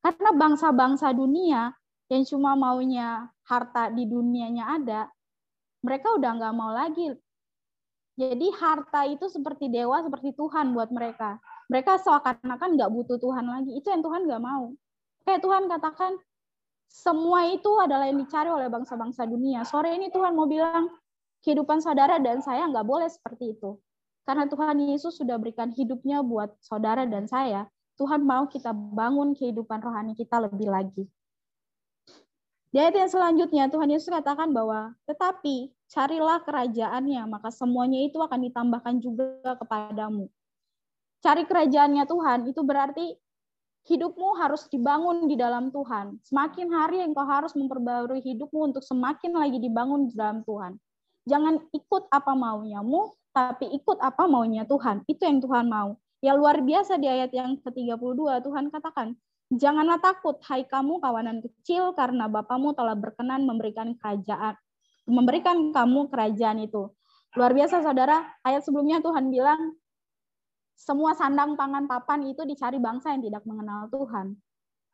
Karena 0.01 0.31
bangsa-bangsa 0.33 1.13
dunia 1.13 1.69
yang 2.12 2.28
cuma 2.28 2.60
maunya 2.60 3.32
harta 3.47 3.88
di 3.88 4.04
dunianya 4.04 4.67
ada, 4.76 5.02
mereka 5.80 6.12
udah 6.19 6.32
nggak 6.36 6.54
mau 6.60 6.76
lagi. 6.76 7.15
Jadi 8.19 8.52
harta 8.60 9.08
itu 9.08 9.32
seperti 9.32 9.71
dewa, 9.71 10.04
seperti 10.04 10.36
Tuhan 10.36 10.76
buat 10.76 10.91
mereka. 10.91 11.39
Mereka 11.71 12.04
seakan-akan 12.04 12.76
nggak 12.76 12.91
butuh 12.91 13.15
Tuhan 13.15 13.47
lagi. 13.47 13.71
Itu 13.80 13.95
yang 13.95 14.04
Tuhan 14.04 14.28
nggak 14.28 14.43
mau. 14.43 14.76
Kayak 15.24 15.39
Tuhan 15.39 15.63
katakan, 15.71 16.19
semua 16.91 17.47
itu 17.47 17.71
adalah 17.80 18.12
yang 18.12 18.19
dicari 18.19 18.52
oleh 18.52 18.67
bangsa-bangsa 18.67 19.24
dunia. 19.24 19.63
Sore 19.63 19.95
ini 19.95 20.12
Tuhan 20.12 20.36
mau 20.36 20.43
bilang, 20.43 20.91
kehidupan 21.47 21.80
saudara 21.80 22.19
dan 22.19 22.43
saya 22.43 22.67
nggak 22.67 22.84
boleh 22.84 23.08
seperti 23.08 23.56
itu. 23.56 23.80
Karena 24.28 24.52
Tuhan 24.52 24.78
Yesus 24.84 25.15
sudah 25.15 25.39
berikan 25.39 25.71
hidupnya 25.71 26.19
buat 26.21 26.60
saudara 26.60 27.08
dan 27.08 27.26
saya, 27.26 27.71
Tuhan 27.95 28.21
mau 28.21 28.45
kita 28.52 28.76
bangun 28.76 29.32
kehidupan 29.32 29.80
rohani 29.80 30.13
kita 30.13 30.43
lebih 30.43 30.67
lagi. 30.67 31.08
Di 32.71 32.79
ayat 32.79 32.95
yang 32.95 33.12
selanjutnya, 33.12 33.67
Tuhan 33.67 33.91
Yesus 33.91 34.07
katakan 34.07 34.55
bahwa, 34.55 34.95
tetapi 35.03 35.75
carilah 35.91 36.39
kerajaannya, 36.39 37.19
maka 37.27 37.51
semuanya 37.51 37.99
itu 37.99 38.15
akan 38.15 38.47
ditambahkan 38.47 38.95
juga 39.03 39.60
kepadamu. 39.60 40.31
Cari 41.19 41.43
kerajaannya 41.43 42.07
Tuhan, 42.07 42.39
itu 42.47 42.62
berarti 42.63 43.19
hidupmu 43.91 44.39
harus 44.39 44.71
dibangun 44.71 45.27
di 45.27 45.36
dalam 45.36 45.67
Tuhan. 45.67 46.23
Semakin 46.23 46.71
hari 46.71 47.03
engkau 47.03 47.27
harus 47.27 47.51
memperbarui 47.60 48.23
hidupmu 48.23 48.71
untuk 48.71 48.88
semakin 48.88 49.36
lagi 49.36 49.60
dibangun 49.60 50.07
di 50.07 50.15
dalam 50.15 50.39
Tuhan. 50.47 50.79
Jangan 51.27 51.60
ikut 51.75 52.07
apa 52.07 52.34
maunya-mu, 52.34 53.12
tapi 53.36 53.67
ikut 53.67 53.99
apa 53.99 54.31
maunya 54.31 54.63
Tuhan. 54.63 55.03
Itu 55.12 55.27
yang 55.27 55.43
Tuhan 55.43 55.67
mau. 55.67 55.99
Ya 56.21 56.38
luar 56.38 56.62
biasa 56.62 57.01
di 57.01 57.10
ayat 57.10 57.34
yang 57.34 57.57
ke-32 57.60 58.45
Tuhan 58.45 58.69
katakan, 58.69 59.17
Janganlah 59.51 59.99
takut, 59.99 60.39
hai 60.47 60.63
kamu 60.63 61.03
kawanan 61.03 61.43
kecil, 61.43 61.91
karena 61.91 62.31
Bapamu 62.31 62.71
telah 62.71 62.95
berkenan 62.95 63.43
memberikan 63.43 63.91
kerajaan, 63.99 64.55
memberikan 65.03 65.75
kamu 65.75 66.07
kerajaan 66.07 66.63
itu. 66.63 66.87
Luar 67.35 67.51
biasa, 67.51 67.83
saudara. 67.83 68.23
Ayat 68.47 68.63
sebelumnya 68.63 69.03
Tuhan 69.03 69.27
bilang, 69.27 69.75
semua 70.79 71.11
sandang 71.19 71.59
pangan 71.59 71.83
papan 71.85 72.31
itu 72.31 72.47
dicari 72.47 72.79
bangsa 72.79 73.11
yang 73.11 73.27
tidak 73.27 73.43
mengenal 73.43 73.91
Tuhan. 73.91 74.39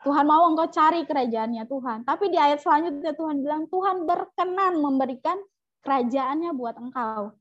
Tuhan 0.01 0.25
mau 0.25 0.49
engkau 0.49 0.69
cari 0.73 1.05
kerajaannya 1.05 1.63
Tuhan. 1.69 2.05
Tapi 2.05 2.25
di 2.33 2.37
ayat 2.37 2.61
selanjutnya 2.61 3.13
Tuhan 3.13 3.41
bilang, 3.45 3.69
Tuhan 3.69 4.09
berkenan 4.09 4.81
memberikan 4.81 5.37
kerajaannya 5.85 6.51
buat 6.57 6.75
engkau 6.81 7.37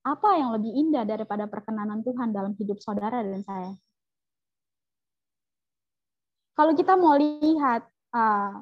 apa 0.00 0.30
yang 0.40 0.56
lebih 0.56 0.72
indah 0.72 1.04
daripada 1.04 1.44
perkenanan 1.44 2.00
Tuhan 2.00 2.32
dalam 2.32 2.56
hidup 2.56 2.80
saudara 2.80 3.20
dan 3.20 3.44
saya? 3.44 3.72
Kalau 6.60 6.76
kita 6.76 6.92
mau 6.92 7.16
lihat, 7.16 7.88
uh, 8.12 8.60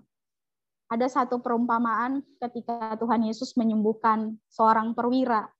ada 0.86 1.06
satu 1.10 1.42
perumpamaan 1.42 2.22
ketika 2.38 2.94
Tuhan 2.94 3.26
Yesus 3.26 3.58
menyembuhkan 3.58 4.38
seorang 4.46 4.94
perwira. 4.94 5.50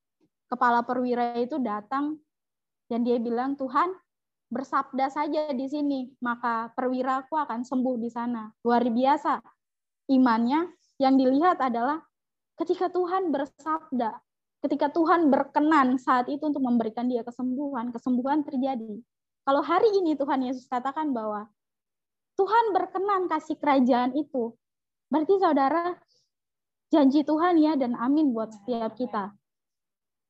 Kepala 0.47 0.87
perwira 0.87 1.35
itu 1.35 1.59
datang 1.59 2.23
dan 2.87 3.03
dia 3.03 3.19
bilang, 3.19 3.59
Tuhan, 3.59 3.91
bersabda 4.55 5.11
saja 5.11 5.51
di 5.51 5.67
sini, 5.67 6.15
maka 6.23 6.71
perwiraku 6.79 7.35
akan 7.35 7.67
sembuh 7.67 7.99
di 7.99 8.07
sana. 8.07 8.47
Luar 8.63 8.87
biasa. 8.87 9.43
Imannya 10.07 10.79
yang 11.03 11.19
dilihat 11.19 11.59
adalah 11.59 11.99
ketika 12.55 12.87
Tuhan 12.87 13.35
bersabda, 13.35 14.15
ketika 14.63 14.95
Tuhan 14.95 15.27
berkenan 15.27 15.99
saat 15.99 16.31
itu 16.31 16.47
untuk 16.47 16.63
memberikan 16.63 17.11
dia 17.11 17.27
kesembuhan, 17.27 17.91
kesembuhan 17.91 18.47
terjadi. 18.47 19.03
Kalau 19.43 19.59
hari 19.67 19.91
ini 19.91 20.15
Tuhan 20.15 20.47
Yesus 20.47 20.71
katakan 20.71 21.11
bahwa 21.11 21.51
Tuhan 22.39 22.71
berkenan 22.71 23.27
kasih 23.27 23.59
kerajaan 23.59 24.15
itu, 24.15 24.55
berarti 25.11 25.35
saudara 25.43 25.99
janji 26.87 27.27
Tuhan 27.27 27.59
ya 27.59 27.75
dan 27.75 27.99
amin 27.99 28.31
buat 28.31 28.55
setiap 28.55 28.95
kita. 28.95 29.35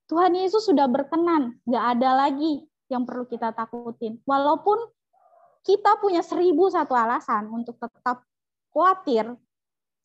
Tuhan 0.08 0.32
Yesus 0.32 0.64
sudah 0.64 0.88
berkenan, 0.88 1.60
nggak 1.68 1.84
ada 2.00 2.10
lagi 2.16 2.64
yang 2.88 3.04
perlu 3.04 3.28
kita 3.28 3.52
takutin. 3.52 4.24
Walaupun 4.24 4.80
kita 5.68 6.00
punya 6.00 6.24
seribu 6.24 6.72
satu 6.72 6.96
alasan 6.96 7.52
untuk 7.52 7.76
tetap 7.76 8.24
khawatir, 8.72 9.36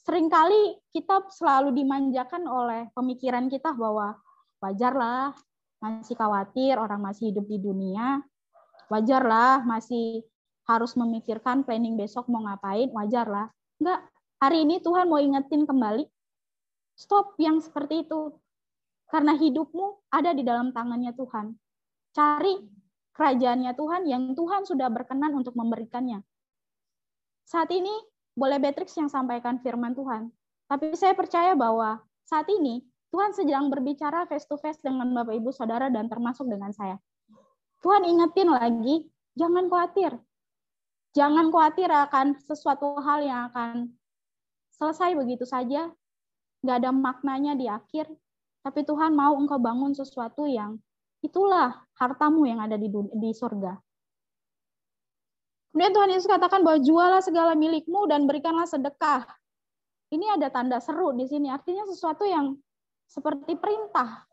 sering 0.03 0.27
kali 0.27 0.75
kita 0.91 1.23
selalu 1.31 1.71
dimanjakan 1.71 2.43
oleh 2.43 2.91
pemikiran 2.91 3.47
kita 3.47 3.71
bahwa 3.71 4.19
wajarlah 4.59 5.31
masih 5.79 6.19
khawatir 6.19 6.75
orang 6.75 6.99
masih 6.99 7.31
hidup 7.31 7.47
di 7.47 7.63
dunia, 7.63 8.19
wajarlah 8.91 9.63
masih 9.63 10.27
harus 10.63 10.95
memikirkan 10.95 11.67
planning 11.67 11.99
besok 11.99 12.27
mau 12.31 12.43
ngapain, 12.47 12.87
wajarlah. 12.91 13.51
Enggak, 13.79 13.99
hari 14.39 14.63
ini 14.63 14.79
Tuhan 14.79 15.11
mau 15.11 15.19
ingetin 15.19 15.67
kembali, 15.67 16.07
stop 16.95 17.35
yang 17.39 17.59
seperti 17.59 18.07
itu. 18.07 18.31
Karena 19.11 19.37
hidupmu 19.37 20.09
ada 20.09 20.33
di 20.33 20.41
dalam 20.41 20.73
tangannya 20.73 21.13
Tuhan. 21.13 21.53
Cari 22.15 22.55
kerajaannya 23.13 23.71
Tuhan 23.77 24.01
yang 24.09 24.23
Tuhan 24.33 24.65
sudah 24.65 24.89
berkenan 24.89 25.37
untuk 25.37 25.53
memberikannya. 25.53 26.25
Saat 27.45 27.69
ini 27.69 27.93
boleh 28.33 28.57
Beatrix 28.57 28.97
yang 28.97 29.11
sampaikan 29.11 29.61
firman 29.61 29.93
Tuhan. 29.93 30.33
Tapi 30.65 30.97
saya 30.97 31.13
percaya 31.13 31.53
bahwa 31.53 32.01
saat 32.25 32.49
ini 32.49 32.81
Tuhan 33.13 33.29
sedang 33.29 33.69
berbicara 33.69 34.25
face 34.25 34.49
to 34.49 34.57
face 34.57 34.81
dengan 34.81 35.05
Bapak 35.13 35.37
Ibu 35.37 35.53
Saudara 35.53 35.93
dan 35.93 36.09
termasuk 36.09 36.49
dengan 36.49 36.73
saya. 36.73 36.97
Tuhan 37.85 38.09
ingetin 38.09 38.49
lagi, 38.49 39.05
jangan 39.37 39.69
khawatir. 39.69 40.17
Jangan 41.13 41.53
khawatir 41.53 41.89
akan 41.93 42.41
sesuatu 42.41 42.97
hal 42.97 43.21
yang 43.21 43.41
akan 43.53 43.93
selesai 44.73 45.13
begitu 45.13 45.45
saja, 45.45 45.93
nggak 46.65 46.77
ada 46.81 46.89
maknanya 46.89 47.53
di 47.53 47.69
akhir, 47.69 48.09
tapi 48.65 48.81
Tuhan 48.81 49.13
mau 49.13 49.37
engkau 49.37 49.61
bangun 49.61 49.93
sesuatu 49.93 50.49
yang 50.49 50.81
itulah 51.21 51.85
hartamu 51.95 52.49
yang 52.49 52.59
ada 52.65 52.81
di, 52.81 52.89
di 52.91 53.29
surga. 53.29 53.77
Kemudian 55.73 55.93
Tuhan 55.93 56.09
Yesus 56.13 56.29
katakan 56.29 56.61
bahwa 56.61 56.81
jualah 56.81 57.21
segala 57.21 57.53
milikmu 57.57 58.05
dan 58.05 58.29
berikanlah 58.29 58.69
sedekah. 58.69 59.25
Ini 60.13 60.37
ada 60.37 60.53
tanda 60.53 60.77
seru 60.77 61.13
di 61.17 61.25
sini, 61.25 61.49
artinya 61.49 61.85
sesuatu 61.89 62.25
yang 62.25 62.53
seperti 63.09 63.57
perintah. 63.57 64.25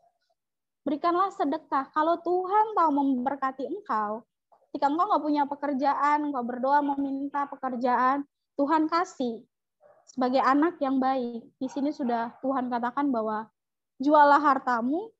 Berikanlah 0.85 1.33
sedekah. 1.33 1.89
Kalau 1.93 2.21
Tuhan 2.21 2.77
tahu 2.77 2.89
memberkati 2.93 3.65
engkau, 3.69 4.21
ketika 4.71 4.87
engkau 4.87 5.03
nggak 5.03 5.23
punya 5.27 5.43
pekerjaan, 5.43 6.31
engkau 6.31 6.47
berdoa 6.47 6.79
meminta 6.79 7.43
pekerjaan, 7.51 8.23
Tuhan 8.55 8.87
kasih 8.87 9.43
sebagai 10.07 10.39
anak 10.39 10.79
yang 10.79 10.95
baik. 10.95 11.43
Di 11.59 11.67
sini 11.67 11.91
sudah 11.91 12.31
Tuhan 12.39 12.71
katakan 12.71 13.11
bahwa 13.11 13.51
jualah 13.99 14.39
hartamu, 14.39 15.11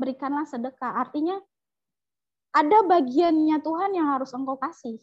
berikanlah 0.00 0.48
sedekah. 0.48 1.04
Artinya 1.04 1.36
ada 2.56 2.80
bagiannya 2.80 3.60
Tuhan 3.60 3.92
yang 3.92 4.08
harus 4.16 4.32
engkau 4.32 4.56
kasih. 4.56 4.96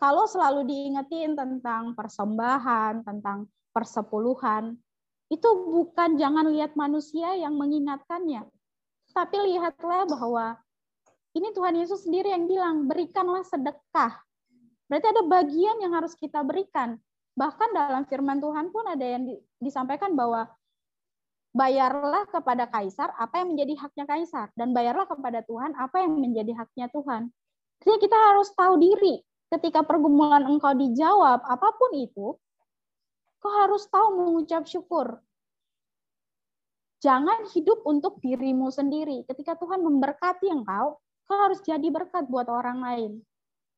Kalau 0.00 0.24
selalu 0.24 0.64
diingetin 0.64 1.36
tentang 1.36 1.92
persembahan, 1.92 3.04
tentang 3.04 3.44
persepuluhan, 3.76 4.72
itu 5.28 5.48
bukan 5.68 6.16
jangan 6.16 6.48
lihat 6.48 6.72
manusia 6.80 7.36
yang 7.36 7.60
mengingatkannya, 7.60 8.48
tapi 9.12 9.36
lihatlah 9.52 10.08
bahwa 10.08 10.63
ini 11.34 11.50
Tuhan 11.50 11.74
Yesus 11.74 12.06
sendiri 12.06 12.30
yang 12.30 12.46
bilang, 12.46 12.86
berikanlah 12.86 13.42
sedekah. 13.42 14.14
Berarti 14.86 15.06
ada 15.10 15.22
bagian 15.26 15.82
yang 15.82 15.92
harus 15.98 16.14
kita 16.14 16.46
berikan. 16.46 16.94
Bahkan 17.34 17.74
dalam 17.74 18.06
firman 18.06 18.38
Tuhan 18.38 18.70
pun 18.70 18.86
ada 18.86 19.02
yang 19.02 19.26
disampaikan 19.58 20.14
bahwa 20.14 20.46
bayarlah 21.50 22.26
kepada 22.30 22.70
kaisar 22.70 23.10
apa 23.18 23.42
yang 23.42 23.54
menjadi 23.54 23.74
haknya 23.78 24.04
kaisar 24.06 24.46
dan 24.54 24.70
bayarlah 24.70 25.06
kepada 25.06 25.42
Tuhan 25.42 25.74
apa 25.74 26.02
yang 26.02 26.14
menjadi 26.18 26.54
haknya 26.54 26.86
Tuhan. 26.94 27.30
Jadi 27.82 27.96
kita 28.06 28.14
harus 28.14 28.54
tahu 28.54 28.78
diri 28.78 29.18
ketika 29.50 29.82
pergumulan 29.82 30.46
engkau 30.46 30.74
dijawab 30.74 31.42
apa 31.42 31.68
pun 31.74 31.90
itu, 31.98 32.38
kau 33.42 33.52
harus 33.54 33.86
tahu 33.90 34.22
mengucap 34.22 34.66
syukur. 34.66 35.18
Jangan 37.02 37.50
hidup 37.52 37.84
untuk 37.84 38.18
dirimu 38.22 38.72
sendiri. 38.72 39.28
Ketika 39.28 39.54
Tuhan 39.60 39.84
memberkati 39.84 40.48
engkau, 40.48 40.96
kau 41.24 41.38
harus 41.40 41.60
jadi 41.64 41.88
berkat 41.88 42.28
buat 42.28 42.48
orang 42.48 42.78
lain. 42.84 43.12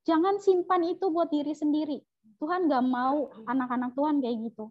Jangan 0.07 0.39
simpan 0.39 0.87
itu 0.87 1.11
buat 1.11 1.31
diri 1.31 1.55
sendiri. 1.55 1.99
Tuhan 2.39 2.71
gak 2.71 2.85
mau 2.85 3.33
anak-anak 3.49 3.97
Tuhan 3.97 4.23
kayak 4.23 4.37
gitu. 4.51 4.71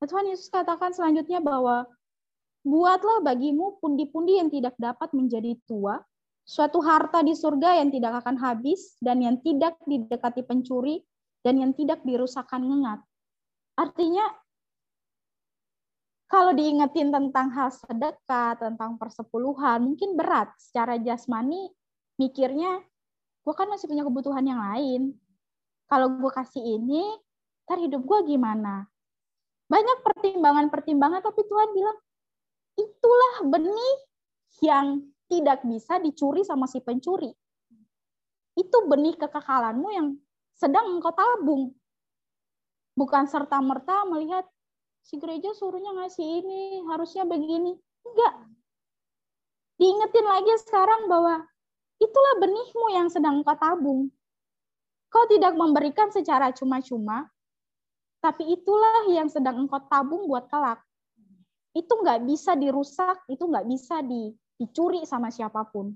Nah, 0.00 0.06
Tuhan 0.08 0.26
Yesus 0.32 0.48
katakan 0.48 0.96
selanjutnya 0.96 1.42
bahwa 1.42 1.84
buatlah 2.62 3.22
bagimu 3.26 3.78
pundi-pundi 3.82 4.38
yang 4.38 4.48
tidak 4.48 4.74
dapat 4.78 5.10
menjadi 5.12 5.58
tua, 5.66 5.98
suatu 6.42 6.82
harta 6.82 7.22
di 7.22 7.34
surga 7.34 7.82
yang 7.82 7.90
tidak 7.90 8.22
akan 8.22 8.38
habis 8.38 8.98
dan 8.98 9.22
yang 9.22 9.38
tidak 9.42 9.78
didekati 9.86 10.42
pencuri 10.46 11.02
dan 11.42 11.58
yang 11.58 11.74
tidak 11.74 12.02
dirusakkan 12.06 12.62
ngengat. 12.62 13.02
Artinya 13.78 14.26
kalau 16.32 16.56
diingetin 16.56 17.12
tentang 17.12 17.52
hal 17.52 17.68
sedekah, 17.68 18.56
tentang 18.56 18.96
persepuluhan, 18.96 19.84
mungkin 19.84 20.16
berat 20.16 20.48
secara 20.56 20.96
jasmani 20.96 21.68
mikirnya 22.22 22.78
gue 23.42 23.54
kan 23.58 23.66
masih 23.66 23.90
punya 23.90 24.06
kebutuhan 24.06 24.46
yang 24.46 24.62
lain 24.62 25.18
kalau 25.92 26.08
gue 26.08 26.32
kasih 26.32 26.80
ini, 26.80 27.04
ntar 27.68 27.76
hidup 27.76 28.00
gue 28.08 28.18
gimana? 28.32 28.88
Banyak 29.68 30.00
pertimbangan-pertimbangan, 30.00 31.20
tapi 31.20 31.44
Tuhan 31.44 31.68
bilang, 31.76 31.98
itulah 32.80 33.34
benih 33.52 33.96
yang 34.64 35.04
tidak 35.28 35.60
bisa 35.68 36.00
dicuri 36.00 36.48
sama 36.48 36.64
si 36.64 36.80
pencuri. 36.80 37.28
Itu 38.56 38.88
benih 38.88 39.20
kekekalanmu 39.20 39.88
yang 39.92 40.16
sedang 40.56 40.96
engkau 40.96 41.12
tabung. 41.12 41.76
Bukan 42.96 43.28
serta-merta 43.28 44.08
melihat 44.08 44.48
si 45.04 45.20
gereja 45.20 45.52
suruhnya 45.52 45.92
ngasih 45.92 46.24
ini, 46.24 46.88
harusnya 46.88 47.28
begini. 47.28 47.76
Enggak. 48.08 48.48
Diingetin 49.76 50.24
lagi 50.24 50.56
sekarang 50.64 51.04
bahwa 51.04 51.44
itulah 52.00 52.34
benihmu 52.40 52.86
yang 52.94 53.08
sedang 53.12 53.40
engkau 53.40 53.56
tabung. 53.58 54.00
Kau 55.12 55.28
tidak 55.28 55.52
memberikan 55.52 56.08
secara 56.08 56.48
cuma-cuma, 56.56 57.28
tapi 58.22 58.54
itulah 58.54 59.10
yang 59.12 59.28
sedang 59.28 59.66
engkau 59.66 59.82
tabung 59.90 60.30
buat 60.30 60.48
kelak. 60.48 60.80
Itu 61.76 62.00
nggak 62.00 62.24
bisa 62.24 62.56
dirusak, 62.56 63.26
itu 63.28 63.44
nggak 63.44 63.66
bisa 63.68 64.00
dicuri 64.00 65.04
sama 65.04 65.28
siapa 65.28 65.66
pun. 65.68 65.92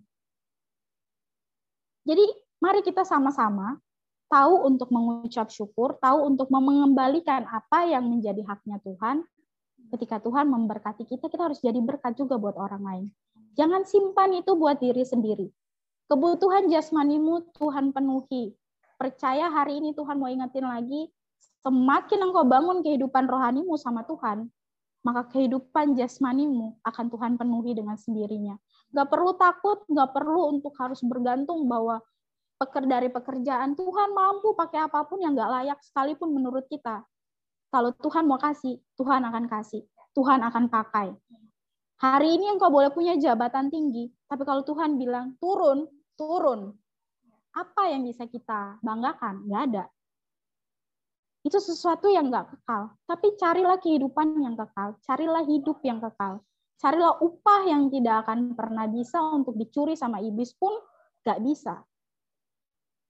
Jadi 2.07 2.23
mari 2.61 2.85
kita 2.85 3.03
sama-sama 3.03 3.79
tahu 4.27 4.67
untuk 4.67 4.91
mengucap 4.91 5.51
syukur, 5.51 5.99
tahu 6.03 6.27
untuk 6.27 6.51
mengembalikan 6.51 7.47
apa 7.47 7.87
yang 7.87 8.07
menjadi 8.11 8.43
haknya 8.47 8.79
Tuhan. 8.83 9.23
Ketika 9.87 10.19
Tuhan 10.19 10.51
memberkati 10.51 11.07
kita, 11.07 11.31
kita 11.31 11.47
harus 11.47 11.63
jadi 11.63 11.79
berkat 11.79 12.19
juga 12.19 12.35
buat 12.35 12.59
orang 12.59 12.83
lain. 12.83 13.07
Jangan 13.55 13.87
simpan 13.87 14.35
itu 14.35 14.59
buat 14.59 14.83
diri 14.83 15.07
sendiri. 15.07 15.47
Kebutuhan 16.07 16.71
jasmanimu 16.71 17.51
Tuhan 17.59 17.91
penuhi 17.91 18.55
percaya 18.97 19.53
hari 19.53 19.83
ini 19.83 19.93
Tuhan 19.93 20.17
mau 20.17 20.31
ingetin 20.31 20.65
lagi, 20.65 21.11
semakin 21.67 22.31
engkau 22.31 22.45
bangun 22.47 22.81
kehidupan 22.81 23.29
rohanimu 23.29 23.77
sama 23.77 24.07
Tuhan, 24.09 24.49
maka 25.05 25.29
kehidupan 25.31 25.95
jasmanimu 25.95 26.81
akan 26.83 27.07
Tuhan 27.13 27.33
penuhi 27.37 27.77
dengan 27.77 27.99
sendirinya. 27.99 28.57
Gak 28.91 29.09
perlu 29.11 29.37
takut, 29.37 29.85
gak 29.87 30.15
perlu 30.17 30.57
untuk 30.57 30.73
harus 30.81 31.03
bergantung 31.05 31.69
bahwa 31.69 32.01
peker 32.57 32.89
dari 32.89 33.13
pekerjaan 33.13 33.77
Tuhan 33.77 34.17
mampu 34.17 34.57
pakai 34.57 34.89
apa 34.89 35.05
pun 35.05 35.21
yang 35.21 35.37
gak 35.37 35.51
layak 35.53 35.79
sekalipun 35.85 36.33
menurut 36.33 36.65
kita. 36.71 37.05
Kalau 37.69 37.93
Tuhan 37.93 38.25
mau 38.25 38.41
kasih, 38.41 38.81
Tuhan 38.97 39.27
akan 39.27 39.45
kasih, 39.51 39.85
Tuhan 40.17 40.41
akan 40.41 40.71
pakai. 40.73 41.13
Hari 41.97 42.29
ini 42.29 42.53
engkau 42.53 42.69
boleh 42.69 42.93
punya 42.93 43.17
jabatan 43.17 43.73
tinggi, 43.73 44.09
tapi 44.29 44.45
kalau 44.45 44.61
Tuhan 44.65 45.01
bilang 45.01 45.33
turun, 45.41 45.89
turun, 46.17 46.73
apa 47.57 47.89
yang 47.89 48.05
bisa 48.05 48.29
kita 48.29 48.77
banggakan? 48.85 49.49
Nggak 49.49 49.63
ada. 49.73 49.85
Itu 51.47 51.63
sesuatu 51.63 52.11
yang 52.11 52.29
nggak 52.29 52.53
kekal. 52.53 52.93
Tapi 53.07 53.39
carilah 53.39 53.79
kehidupan 53.79 54.43
yang 54.43 54.59
kekal. 54.59 54.99
Carilah 55.07 55.47
hidup 55.47 55.79
yang 55.87 56.03
kekal. 56.03 56.43
Carilah 56.77 57.17
upah 57.23 57.65
yang 57.65 57.89
tidak 57.89 58.27
akan 58.27 58.53
pernah 58.53 58.85
bisa 58.91 59.23
untuk 59.33 59.57
dicuri 59.57 59.97
sama 59.97 60.21
iblis 60.21 60.53
pun 60.59 60.77
nggak 61.25 61.41
bisa. 61.41 61.81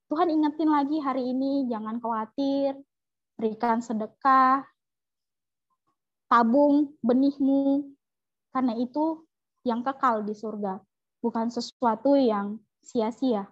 Tuhan 0.06 0.30
ingetin 0.30 0.70
lagi 0.70 1.02
hari 1.02 1.34
ini, 1.34 1.66
jangan 1.66 1.98
khawatir, 1.98 2.78
berikan 3.34 3.82
sedekah, 3.82 4.62
tabung 6.30 6.94
benihmu, 7.02 7.90
karena 8.54 8.78
itu 8.78 9.26
yang 9.66 9.82
kekal 9.82 10.22
di 10.22 10.30
surga, 10.30 10.78
bukan 11.18 11.50
sesuatu 11.50 12.14
yang 12.14 12.62
sia-sia. 12.86 13.50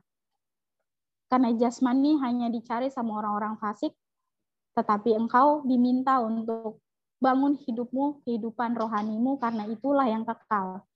Karena 1.26 1.50
jasmani 1.58 2.14
hanya 2.22 2.46
dicari 2.46 2.86
sama 2.94 3.18
orang-orang 3.18 3.58
fasik, 3.58 3.90
tetapi 4.78 5.18
engkau 5.18 5.66
diminta 5.66 6.22
untuk 6.22 6.78
bangun 7.18 7.58
hidupmu, 7.58 8.22
kehidupan 8.22 8.78
rohanimu, 8.78 9.42
karena 9.42 9.66
itulah 9.66 10.06
yang 10.06 10.22
kekal. 10.22 10.86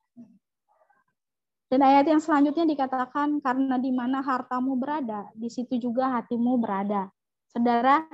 Dan 1.69 1.85
ayat 1.85 2.07
yang 2.09 2.23
selanjutnya 2.23 2.65
dikatakan, 2.65 3.43
karena 3.45 3.77
di 3.77 3.93
mana 3.93 4.25
hartamu 4.25 4.79
berada, 4.79 5.29
di 5.37 5.51
situ 5.53 5.77
juga 5.77 6.09
hatimu 6.17 6.57
berada. 6.57 7.13
Saudara, 7.53 8.09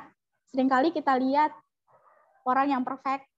sering 0.51 0.67
kali 0.67 0.91
kita 0.91 1.15
lihat 1.15 1.55
orang 2.43 2.75
yang 2.75 2.83
perfect, 2.83 3.31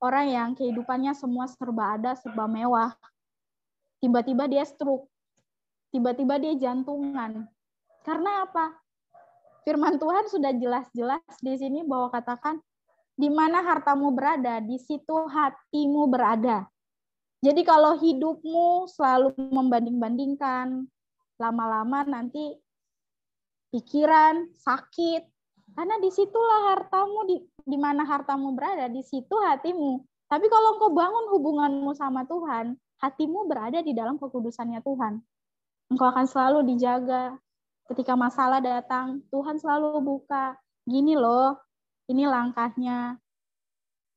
orang 0.00 0.26
yang 0.28 0.48
kehidupannya 0.52 1.16
semua 1.16 1.48
serba 1.48 1.96
ada, 1.96 2.12
serba 2.20 2.44
mewah. 2.44 2.92
Tiba-tiba 4.00 4.44
dia 4.44 4.64
stroke, 4.68 5.08
tiba-tiba 5.96 6.36
dia 6.36 6.52
jantungan. 6.60 7.48
Karena 8.04 8.44
apa? 8.44 8.76
Firman 9.64 9.96
Tuhan 9.96 10.28
sudah 10.28 10.52
jelas-jelas 10.52 11.24
di 11.40 11.56
sini 11.56 11.80
bahwa 11.88 12.12
katakan 12.12 12.60
di 13.16 13.32
mana 13.32 13.64
hartamu 13.64 14.12
berada, 14.12 14.60
di 14.60 14.76
situ 14.76 15.24
hatimu 15.24 16.04
berada. 16.06 16.68
Jadi 17.40 17.64
kalau 17.64 17.96
hidupmu 17.96 18.84
selalu 18.92 19.32
membanding-bandingkan, 19.40 20.84
lama-lama 21.40 22.04
nanti 22.04 22.52
pikiran 23.72 24.52
sakit, 24.52 25.24
karena 25.72 25.96
di 25.98 26.12
situlah 26.12 26.76
hartamu 26.76 27.24
di, 27.24 27.36
di 27.64 27.78
mana 27.80 28.04
hartamu 28.04 28.52
berada, 28.52 28.86
di 28.92 29.00
situ 29.00 29.32
hatimu. 29.32 30.04
Tapi 30.28 30.46
kalau 30.52 30.76
engkau 30.76 30.92
bangun 30.92 31.24
hubunganmu 31.32 31.90
sama 31.96 32.28
Tuhan, 32.28 32.76
hatimu 33.00 33.48
berada 33.48 33.80
di 33.80 33.96
dalam 33.96 34.20
kekudusannya 34.20 34.84
Tuhan. 34.84 35.24
Engkau 35.86 36.10
akan 36.10 36.26
selalu 36.26 36.74
dijaga. 36.74 37.38
Ketika 37.86 38.18
masalah 38.18 38.58
datang, 38.58 39.22
Tuhan 39.30 39.62
selalu 39.62 40.02
buka. 40.02 40.58
Gini 40.82 41.14
loh, 41.14 41.54
ini 42.10 42.26
langkahnya. 42.26 43.18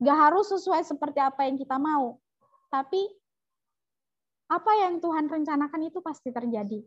Gak 0.01 0.17
harus 0.17 0.49
sesuai 0.49 0.81
seperti 0.81 1.21
apa 1.21 1.45
yang 1.45 1.61
kita 1.61 1.77
mau. 1.77 2.17
Tapi 2.73 3.01
apa 4.49 4.71
yang 4.81 4.97
Tuhan 4.97 5.29
rencanakan 5.29 5.81
itu 5.85 6.01
pasti 6.01 6.33
terjadi. 6.33 6.81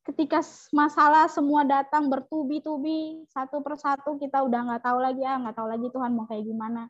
Ketika 0.00 0.40
masalah 0.72 1.28
semua 1.28 1.68
datang 1.68 2.08
bertubi-tubi 2.08 3.28
satu 3.28 3.60
persatu 3.60 4.16
kita 4.16 4.40
udah 4.40 4.64
nggak 4.64 4.82
tahu 4.82 4.98
lagi 4.98 5.20
ah 5.28 5.36
nggak 5.36 5.52
tahu 5.60 5.68
lagi 5.68 5.86
Tuhan 5.92 6.16
mau 6.16 6.24
kayak 6.24 6.48
gimana. 6.48 6.88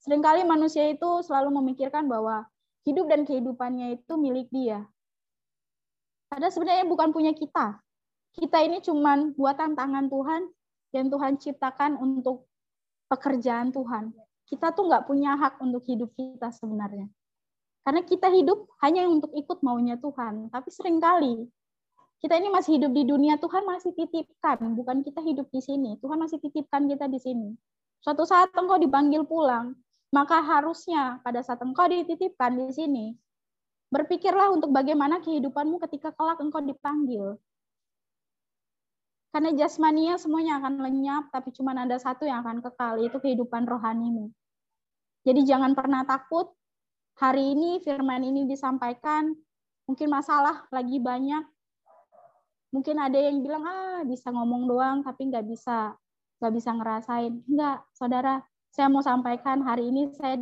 Seringkali 0.00 0.48
manusia 0.48 0.88
itu 0.88 1.20
selalu 1.20 1.60
memikirkan 1.60 2.08
bahwa 2.08 2.48
hidup 2.88 3.12
dan 3.12 3.28
kehidupannya 3.28 4.00
itu 4.00 4.12
milik 4.16 4.48
Dia. 4.48 4.88
Padahal 6.26 6.52
sebenarnya 6.52 6.84
bukan 6.88 7.10
punya 7.14 7.32
kita. 7.32 7.80
kita 8.36 8.60
ini 8.60 8.84
cuman 8.84 9.32
buatan 9.32 9.72
tangan 9.72 10.12
Tuhan 10.12 10.52
yang 10.92 11.08
Tuhan 11.08 11.40
ciptakan 11.40 11.96
untuk 11.96 12.44
pekerjaan 13.08 13.72
Tuhan. 13.72 14.12
Kita 14.44 14.76
tuh 14.76 14.92
nggak 14.92 15.08
punya 15.08 15.40
hak 15.40 15.56
untuk 15.64 15.80
hidup 15.88 16.12
kita 16.12 16.52
sebenarnya. 16.52 17.08
Karena 17.80 18.04
kita 18.04 18.28
hidup 18.28 18.68
hanya 18.84 19.08
untuk 19.08 19.32
ikut 19.32 19.64
maunya 19.64 19.96
Tuhan. 19.96 20.52
Tapi 20.52 20.68
sering 20.68 21.00
kali 21.00 21.48
kita 22.16 22.40
ini 22.40 22.48
masih 22.48 22.80
hidup 22.80 22.92
di 22.96 23.04
dunia, 23.04 23.36
Tuhan 23.36 23.62
masih 23.68 23.92
titipkan, 23.92 24.56
bukan 24.72 25.04
kita 25.04 25.20
hidup 25.20 25.52
di 25.52 25.60
sini. 25.60 26.00
Tuhan 26.00 26.16
masih 26.16 26.40
titipkan 26.40 26.88
kita 26.88 27.06
di 27.12 27.20
sini. 27.20 27.52
Suatu 28.00 28.24
saat 28.24 28.48
engkau 28.56 28.80
dipanggil 28.80 29.20
pulang, 29.28 29.76
maka 30.10 30.40
harusnya 30.40 31.20
pada 31.20 31.44
saat 31.44 31.60
engkau 31.60 31.84
dititipkan 31.86 32.56
di 32.56 32.72
sini, 32.72 33.06
berpikirlah 33.90 34.50
untuk 34.50 34.74
bagaimana 34.74 35.22
kehidupanmu 35.22 35.78
ketika 35.86 36.10
kelak 36.14 36.42
engkau 36.42 36.62
dipanggil. 36.62 37.38
Karena 39.30 39.52
jasmania 39.52 40.16
semuanya 40.16 40.58
akan 40.62 40.80
lenyap, 40.80 41.28
tapi 41.28 41.52
cuma 41.52 41.76
ada 41.76 42.00
satu 42.00 42.24
yang 42.24 42.40
akan 42.40 42.64
kekal, 42.64 42.96
itu 43.04 43.20
kehidupan 43.20 43.68
rohanimu. 43.68 44.32
Jadi 45.28 45.44
jangan 45.44 45.76
pernah 45.76 46.08
takut, 46.08 46.56
hari 47.20 47.52
ini 47.52 47.82
firman 47.84 48.24
ini 48.24 48.48
disampaikan, 48.48 49.36
mungkin 49.84 50.08
masalah 50.08 50.64
lagi 50.72 50.96
banyak, 50.96 51.44
mungkin 52.74 52.96
ada 53.00 53.16
yang 53.16 53.40
bilang 53.40 53.64
ah 53.64 54.00
bisa 54.04 54.28
ngomong 54.28 54.68
doang 54.68 55.00
tapi 55.00 55.32
nggak 55.32 55.46
bisa 55.48 55.96
nggak 56.42 56.52
bisa 56.52 56.70
ngerasain. 56.76 57.32
Enggak 57.48 57.84
saudara. 57.96 58.44
Saya 58.68 58.92
mau 58.92 59.00
sampaikan 59.00 59.64
hari 59.64 59.88
ini 59.88 60.12
saya 60.12 60.36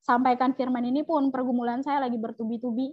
disampaikan 0.00 0.56
firman 0.56 0.82
ini 0.88 1.04
pun 1.04 1.28
pergumulan 1.28 1.84
saya 1.84 2.00
lagi 2.00 2.16
bertubi-tubi. 2.16 2.90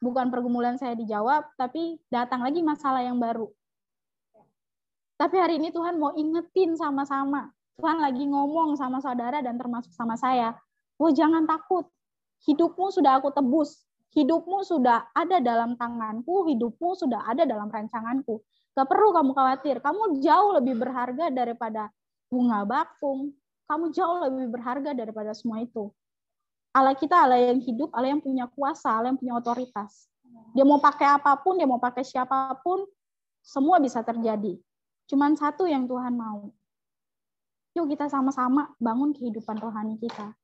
Bukan 0.00 0.32
pergumulan 0.32 0.80
saya 0.80 0.96
dijawab 0.96 1.54
tapi 1.60 2.00
datang 2.08 2.42
lagi 2.42 2.64
masalah 2.64 3.04
yang 3.04 3.20
baru. 3.20 3.48
Tapi 5.20 5.36
hari 5.36 5.60
ini 5.60 5.68
Tuhan 5.68 6.00
mau 6.00 6.16
ingetin 6.16 6.74
sama-sama. 6.74 7.52
Tuhan 7.76 8.00
lagi 8.00 8.24
ngomong 8.24 8.76
sama 8.80 9.04
saudara 9.04 9.44
dan 9.44 9.60
termasuk 9.60 9.92
sama 9.92 10.16
saya. 10.16 10.56
Oh 10.96 11.12
jangan 11.12 11.44
takut. 11.44 11.84
Hidupmu 12.48 12.88
sudah 12.88 13.20
aku 13.20 13.28
tebus. 13.32 13.84
Hidupmu 14.10 14.66
sudah 14.66 15.12
ada 15.14 15.38
dalam 15.38 15.78
tanganku, 15.78 16.48
hidupmu 16.50 16.98
sudah 16.98 17.30
ada 17.30 17.46
dalam 17.46 17.70
rancanganku. 17.70 18.42
Gak 18.74 18.88
perlu 18.90 19.14
kamu 19.14 19.30
khawatir, 19.36 19.76
kamu 19.78 20.18
jauh 20.18 20.50
lebih 20.58 20.82
berharga 20.82 21.30
daripada 21.30 21.94
bunga 22.26 22.66
bakung, 22.66 23.30
kamu 23.70 23.94
jauh 23.94 24.18
lebih 24.26 24.50
berharga 24.50 24.90
daripada 24.96 25.30
semua 25.30 25.62
itu. 25.62 25.94
Allah 26.70 26.94
kita 26.94 27.26
Allah 27.26 27.50
yang 27.50 27.58
hidup, 27.58 27.90
Allah 27.90 28.14
yang 28.14 28.22
punya 28.22 28.46
kuasa, 28.46 28.94
Allah 28.94 29.10
yang 29.10 29.18
punya 29.18 29.34
otoritas. 29.38 30.06
Dia 30.54 30.62
mau 30.62 30.78
pakai 30.78 31.18
apa 31.18 31.34
pun, 31.38 31.58
dia 31.58 31.66
mau 31.66 31.82
pakai 31.82 32.06
siapa 32.06 32.54
pun, 32.62 32.86
semua 33.42 33.82
bisa 33.82 34.02
terjadi. 34.06 34.54
Cuman 35.10 35.34
satu 35.34 35.66
yang 35.66 35.90
Tuhan 35.90 36.14
mau. 36.14 36.54
Yuk 37.74 37.86
kita 37.90 38.10
sama-sama 38.10 38.70
bangun 38.82 39.14
kehidupan 39.14 39.62
rohani 39.62 39.94
kita 39.94 40.34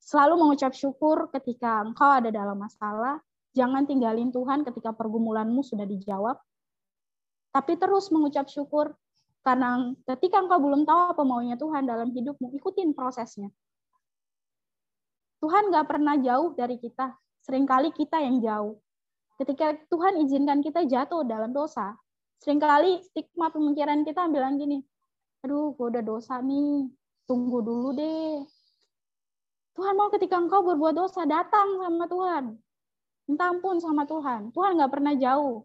Selalu 0.00 0.40
mengucap 0.40 0.72
syukur 0.72 1.28
ketika 1.30 1.84
engkau 1.84 2.08
ada 2.08 2.32
dalam 2.32 2.58
masalah. 2.58 3.20
Jangan 3.52 3.84
tinggalin 3.84 4.32
Tuhan 4.32 4.66
ketika 4.66 4.96
pergumulanmu 4.96 5.60
sudah 5.60 5.84
dijawab. 5.84 6.40
Tapi 7.52 7.76
terus 7.76 8.08
mengucap 8.08 8.48
syukur 8.48 8.96
karena 9.46 9.92
ketika 10.10 10.42
engkau 10.42 10.58
belum 10.58 10.82
tahu 10.82 11.14
apa 11.14 11.22
maunya 11.22 11.54
Tuhan 11.54 11.86
dalam 11.86 12.10
hidupmu, 12.10 12.56
ikutin 12.58 12.90
prosesnya. 12.96 13.52
Tuhan 15.40 15.72
nggak 15.72 15.86
pernah 15.88 16.14
jauh 16.20 16.52
dari 16.54 16.76
kita. 16.76 17.16
Seringkali 17.40 17.96
kita 17.96 18.20
yang 18.20 18.38
jauh. 18.44 18.76
Ketika 19.40 19.72
Tuhan 19.88 20.20
izinkan 20.20 20.60
kita 20.60 20.84
jatuh 20.84 21.24
dalam 21.24 21.56
dosa, 21.56 21.96
sering 22.36 22.60
kali 22.60 23.00
stigma 23.00 23.48
pemikiran 23.48 24.04
kita 24.04 24.28
bilang 24.28 24.60
gini, 24.60 24.84
aduh 25.40 25.72
gue 25.72 25.86
udah 25.96 26.04
dosa 26.04 26.44
nih, 26.44 26.92
tunggu 27.24 27.64
dulu 27.64 27.96
deh, 27.96 28.44
Tuhan 29.80 29.96
mau 29.96 30.12
ketika 30.12 30.36
engkau 30.36 30.60
berbuat 30.60 30.92
dosa, 30.92 31.24
datang 31.24 31.80
sama 31.80 32.04
Tuhan. 32.04 32.44
Minta 33.30 33.48
ampun 33.48 33.80
sama 33.80 34.04
Tuhan. 34.04 34.52
Tuhan 34.52 34.76
nggak 34.76 34.92
pernah 34.92 35.16
jauh. 35.16 35.64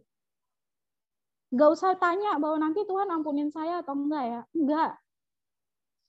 Gak 1.52 1.70
usah 1.76 2.00
tanya 2.00 2.40
bahwa 2.40 2.64
nanti 2.64 2.88
Tuhan 2.88 3.12
ampunin 3.12 3.52
saya 3.52 3.84
atau 3.84 3.92
enggak 3.92 4.24
ya. 4.24 4.42
Enggak. 4.56 4.92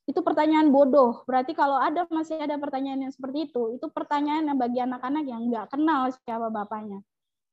Itu 0.06 0.22
pertanyaan 0.22 0.70
bodoh. 0.70 1.26
Berarti 1.26 1.52
kalau 1.52 1.82
ada 1.82 2.06
masih 2.08 2.38
ada 2.38 2.54
pertanyaan 2.56 3.10
yang 3.10 3.12
seperti 3.12 3.50
itu, 3.50 3.74
itu 3.74 3.86
pertanyaan 3.90 4.46
yang 4.46 4.58
bagi 4.58 4.78
anak-anak 4.78 5.24
yang 5.26 5.50
nggak 5.50 5.66
kenal 5.74 6.08
siapa 6.22 6.46
bapaknya. 6.46 7.02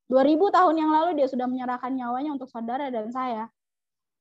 2000 0.06 0.54
tahun 0.54 0.76
yang 0.78 0.92
lalu 0.94 1.18
dia 1.18 1.26
sudah 1.26 1.50
menyerahkan 1.50 1.90
nyawanya 1.90 2.38
untuk 2.38 2.46
saudara 2.46 2.94
dan 2.94 3.10
saya 3.10 3.50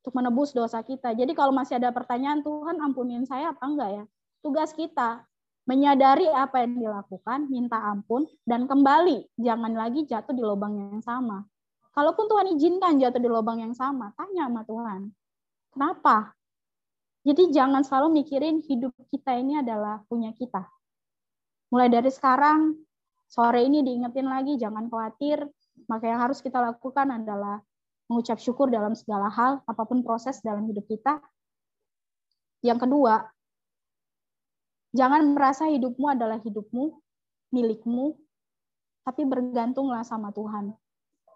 untuk 0.00 0.16
menebus 0.16 0.56
dosa 0.56 0.80
kita. 0.80 1.12
Jadi 1.12 1.36
kalau 1.36 1.52
masih 1.52 1.76
ada 1.76 1.92
pertanyaan 1.92 2.40
Tuhan 2.40 2.80
ampunin 2.80 3.28
saya 3.28 3.52
apa 3.52 3.62
enggak 3.68 3.90
ya? 4.00 4.04
Tugas 4.40 4.72
kita 4.72 5.22
menyadari 5.62 6.26
apa 6.26 6.66
yang 6.66 6.74
dilakukan, 6.74 7.46
minta 7.46 7.78
ampun, 7.78 8.26
dan 8.42 8.66
kembali. 8.66 9.30
Jangan 9.38 9.72
lagi 9.78 10.02
jatuh 10.08 10.34
di 10.34 10.42
lubang 10.42 10.74
yang 10.74 10.98
sama. 11.04 11.46
Kalaupun 11.94 12.26
Tuhan 12.26 12.46
izinkan 12.56 12.98
jatuh 12.98 13.20
di 13.22 13.30
lubang 13.30 13.62
yang 13.62 13.76
sama, 13.76 14.10
tanya 14.18 14.50
sama 14.50 14.62
Tuhan. 14.66 15.00
Kenapa? 15.70 16.34
Jadi 17.22 17.54
jangan 17.54 17.86
selalu 17.86 18.22
mikirin 18.22 18.62
hidup 18.66 18.90
kita 19.14 19.38
ini 19.38 19.62
adalah 19.62 20.02
punya 20.10 20.34
kita. 20.34 20.66
Mulai 21.70 21.88
dari 21.88 22.10
sekarang, 22.10 22.74
sore 23.30 23.62
ini 23.62 23.80
diingetin 23.86 24.26
lagi, 24.26 24.58
jangan 24.58 24.90
khawatir. 24.90 25.46
Maka 25.86 26.04
yang 26.10 26.20
harus 26.20 26.42
kita 26.42 26.58
lakukan 26.58 27.08
adalah 27.08 27.62
mengucap 28.10 28.42
syukur 28.42 28.68
dalam 28.68 28.92
segala 28.98 29.30
hal, 29.30 29.62
apa 29.64 29.82
pun 29.86 30.02
proses 30.02 30.42
dalam 30.42 30.66
hidup 30.66 30.84
kita. 30.90 31.22
Yang 32.62 32.86
kedua, 32.86 33.32
Jangan 34.92 35.32
merasa 35.32 35.72
hidupmu 35.72 36.04
adalah 36.12 36.36
hidupmu, 36.36 36.92
milikmu, 37.48 38.12
tapi 39.08 39.24
bergantunglah 39.24 40.04
sama 40.04 40.28
Tuhan. 40.36 40.76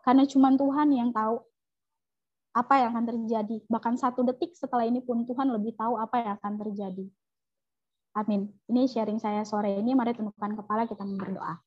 Karena 0.04 0.28
cuma 0.28 0.52
Tuhan 0.52 0.92
yang 0.92 1.08
tahu 1.08 1.40
apa 2.56 2.80
yang 2.80 2.96
akan 2.96 3.04
terjadi. 3.04 3.60
Bahkan 3.68 4.00
satu 4.00 4.24
detik 4.24 4.56
setelah 4.56 4.88
ini 4.88 5.04
pun 5.04 5.28
Tuhan 5.28 5.52
lebih 5.52 5.76
tahu 5.76 6.00
apa 6.00 6.24
yang 6.24 6.32
akan 6.40 6.52
terjadi. 6.56 7.04
Amin. 8.16 8.48
Ini 8.72 8.88
sharing 8.88 9.20
saya 9.20 9.44
sore 9.44 9.76
ini. 9.76 9.92
Mari 9.92 10.16
tundukkan 10.16 10.56
kepala 10.56 10.88
kita 10.88 11.04
berdoa. 11.04 11.60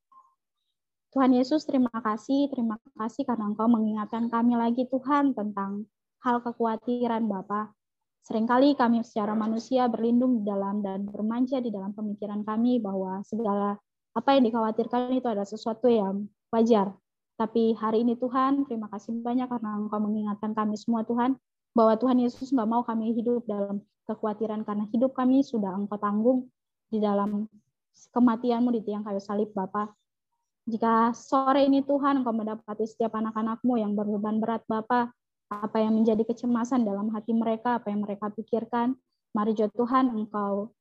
Tuhan 1.13 1.37
Yesus, 1.37 1.69
terima 1.69 1.93
kasih. 1.93 2.49
Terima 2.49 2.81
kasih 2.97 3.21
karena 3.29 3.53
Engkau 3.53 3.69
mengingatkan 3.69 4.33
kami 4.33 4.57
lagi 4.57 4.89
Tuhan 4.89 5.37
tentang 5.37 5.85
hal 6.25 6.41
kekhawatiran 6.41 7.29
Bapak. 7.29 7.77
Seringkali 8.25 8.73
kami 8.77 9.05
secara 9.05 9.37
manusia 9.37 9.85
berlindung 9.89 10.41
di 10.41 10.43
dalam 10.49 10.81
dan 10.81 11.05
bermanja 11.05 11.61
di 11.61 11.69
dalam 11.69 11.93
pemikiran 11.93 12.41
kami 12.45 12.81
bahwa 12.81 13.21
segala 13.25 13.77
apa 14.13 14.29
yang 14.37 14.43
dikhawatirkan 14.49 15.17
itu 15.17 15.25
adalah 15.29 15.49
sesuatu 15.49 15.85
yang 15.85 16.29
wajar. 16.49 16.93
Tapi 17.39 17.71
hari 17.79 18.03
ini 18.03 18.19
Tuhan, 18.19 18.67
terima 18.67 18.91
kasih 18.91 19.15
banyak 19.23 19.47
karena 19.47 19.79
Engkau 19.79 20.03
mengingatkan 20.03 20.51
kami 20.51 20.75
semua 20.75 21.07
Tuhan, 21.07 21.39
bahwa 21.71 21.95
Tuhan 21.95 22.19
Yesus 22.19 22.51
nggak 22.51 22.67
mau 22.67 22.83
kami 22.83 23.15
hidup 23.15 23.47
dalam 23.47 23.79
kekhawatiran 24.03 24.67
karena 24.67 24.83
hidup 24.91 25.15
kami 25.15 25.39
sudah 25.39 25.71
Engkau 25.71 25.95
tanggung 25.95 26.51
di 26.91 26.99
dalam 26.99 27.47
kematianmu 28.11 28.75
di 28.75 28.81
tiang 28.83 29.07
kayu 29.07 29.23
salib 29.23 29.55
Bapak. 29.55 29.95
Jika 30.67 31.15
sore 31.15 31.63
ini 31.63 31.79
Tuhan 31.79 32.19
Engkau 32.19 32.35
mendapati 32.35 32.83
setiap 32.83 33.15
anak-anakmu 33.15 33.79
yang 33.79 33.95
berbeban 33.95 34.43
berat 34.43 34.67
Bapak, 34.67 35.15
apa 35.47 35.77
yang 35.79 35.95
menjadi 35.95 36.27
kecemasan 36.27 36.83
dalam 36.83 37.07
hati 37.15 37.31
mereka, 37.31 37.79
apa 37.79 37.87
yang 37.87 38.03
mereka 38.03 38.27
pikirkan. 38.35 38.99
Mari 39.31 39.55
jauh 39.55 39.71
Tuhan, 39.71 40.11
Engkau 40.11 40.75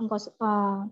Engkau 0.00 0.18
uh, 0.40 0.88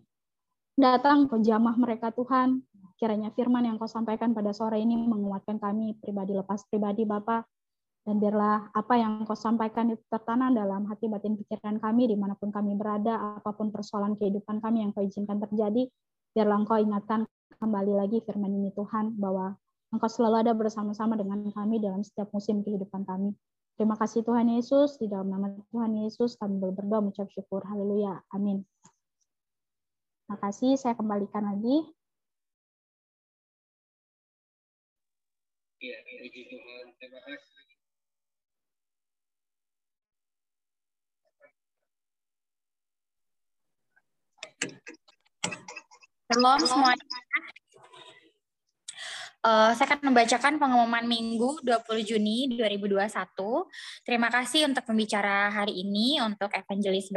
datang 0.77 1.25
ke 1.33 1.41
jamah 1.41 1.75
mereka 1.81 2.13
Tuhan. 2.13 2.61
Kiranya 3.01 3.33
firman 3.33 3.65
yang 3.65 3.81
Kau 3.81 3.89
sampaikan 3.89 4.37
pada 4.37 4.53
sore 4.53 4.77
ini 4.77 4.93
menguatkan 4.93 5.57
kami 5.57 5.97
pribadi 5.97 6.37
lepas 6.37 6.69
pribadi 6.69 7.09
Bapak. 7.09 7.49
Dan 8.05 8.21
biarlah 8.21 8.69
apa 8.77 8.95
yang 9.01 9.25
Kau 9.25 9.33
sampaikan 9.33 9.89
itu 9.89 10.05
tertanam 10.13 10.53
dalam 10.53 10.85
hati 10.85 11.09
batin 11.09 11.41
pikiran 11.41 11.81
kami 11.81 12.13
di 12.13 12.17
mana 12.21 12.37
pun 12.37 12.53
kami 12.53 12.77
berada, 12.77 13.41
apa 13.41 13.57
pun 13.57 13.73
persoalan 13.73 14.21
kehidupan 14.21 14.61
kami 14.61 14.85
yang 14.85 14.93
Kau 14.93 15.01
izinkan 15.01 15.41
terjadi. 15.41 15.89
Biarlah 16.37 16.61
Engkau 16.61 16.77
ingatkan 16.77 17.25
kembali 17.57 17.93
lagi 17.97 18.21
firman 18.21 18.53
ini 18.53 18.69
Tuhan, 18.77 19.17
bahwa 19.17 19.57
Engkau 19.97 20.13
selalu 20.13 20.45
ada 20.45 20.53
bersama-sama 20.53 21.17
dengan 21.17 21.41
kami 21.57 21.81
dalam 21.81 22.05
setiap 22.05 22.29
musim 22.37 22.61
kehidupan 22.61 23.09
kami. 23.09 23.33
Terima 23.81 23.97
kasih 23.97 24.21
Tuhan 24.29 24.45
Yesus. 24.61 25.01
Di 25.01 25.09
dalam 25.09 25.33
nama 25.33 25.57
Tuhan 25.73 26.05
Yesus 26.05 26.37
kami 26.37 26.61
berdoa 26.61 27.01
mengucap 27.01 27.33
syukur. 27.33 27.65
Haleluya. 27.65 28.21
Amin. 28.29 28.61
Terima 30.29 30.37
kasih. 30.37 30.77
Saya 30.77 30.93
kembalikan 30.93 31.49
lagi. 31.49 31.89
Puji 36.31 36.47
Tuhan. 36.47 36.87
Terima 37.03 37.19
kasih. 37.27 37.59
Shalom 46.31 46.63
semuanya. 46.63 47.07
Uh, 49.43 49.75
saya 49.75 49.91
akan 49.91 50.15
membacakan 50.15 50.55
pengumuman 50.63 51.03
Minggu 51.11 51.59
20 51.67 52.07
Juni 52.07 52.47
2021. 52.55 53.11
Terima 54.07 54.31
kasih 54.31 54.71
untuk 54.71 54.87
pembicara 54.87 55.51
hari 55.51 55.83
ini 55.83 56.23
untuk 56.23 56.55
Evangelis 56.55 57.11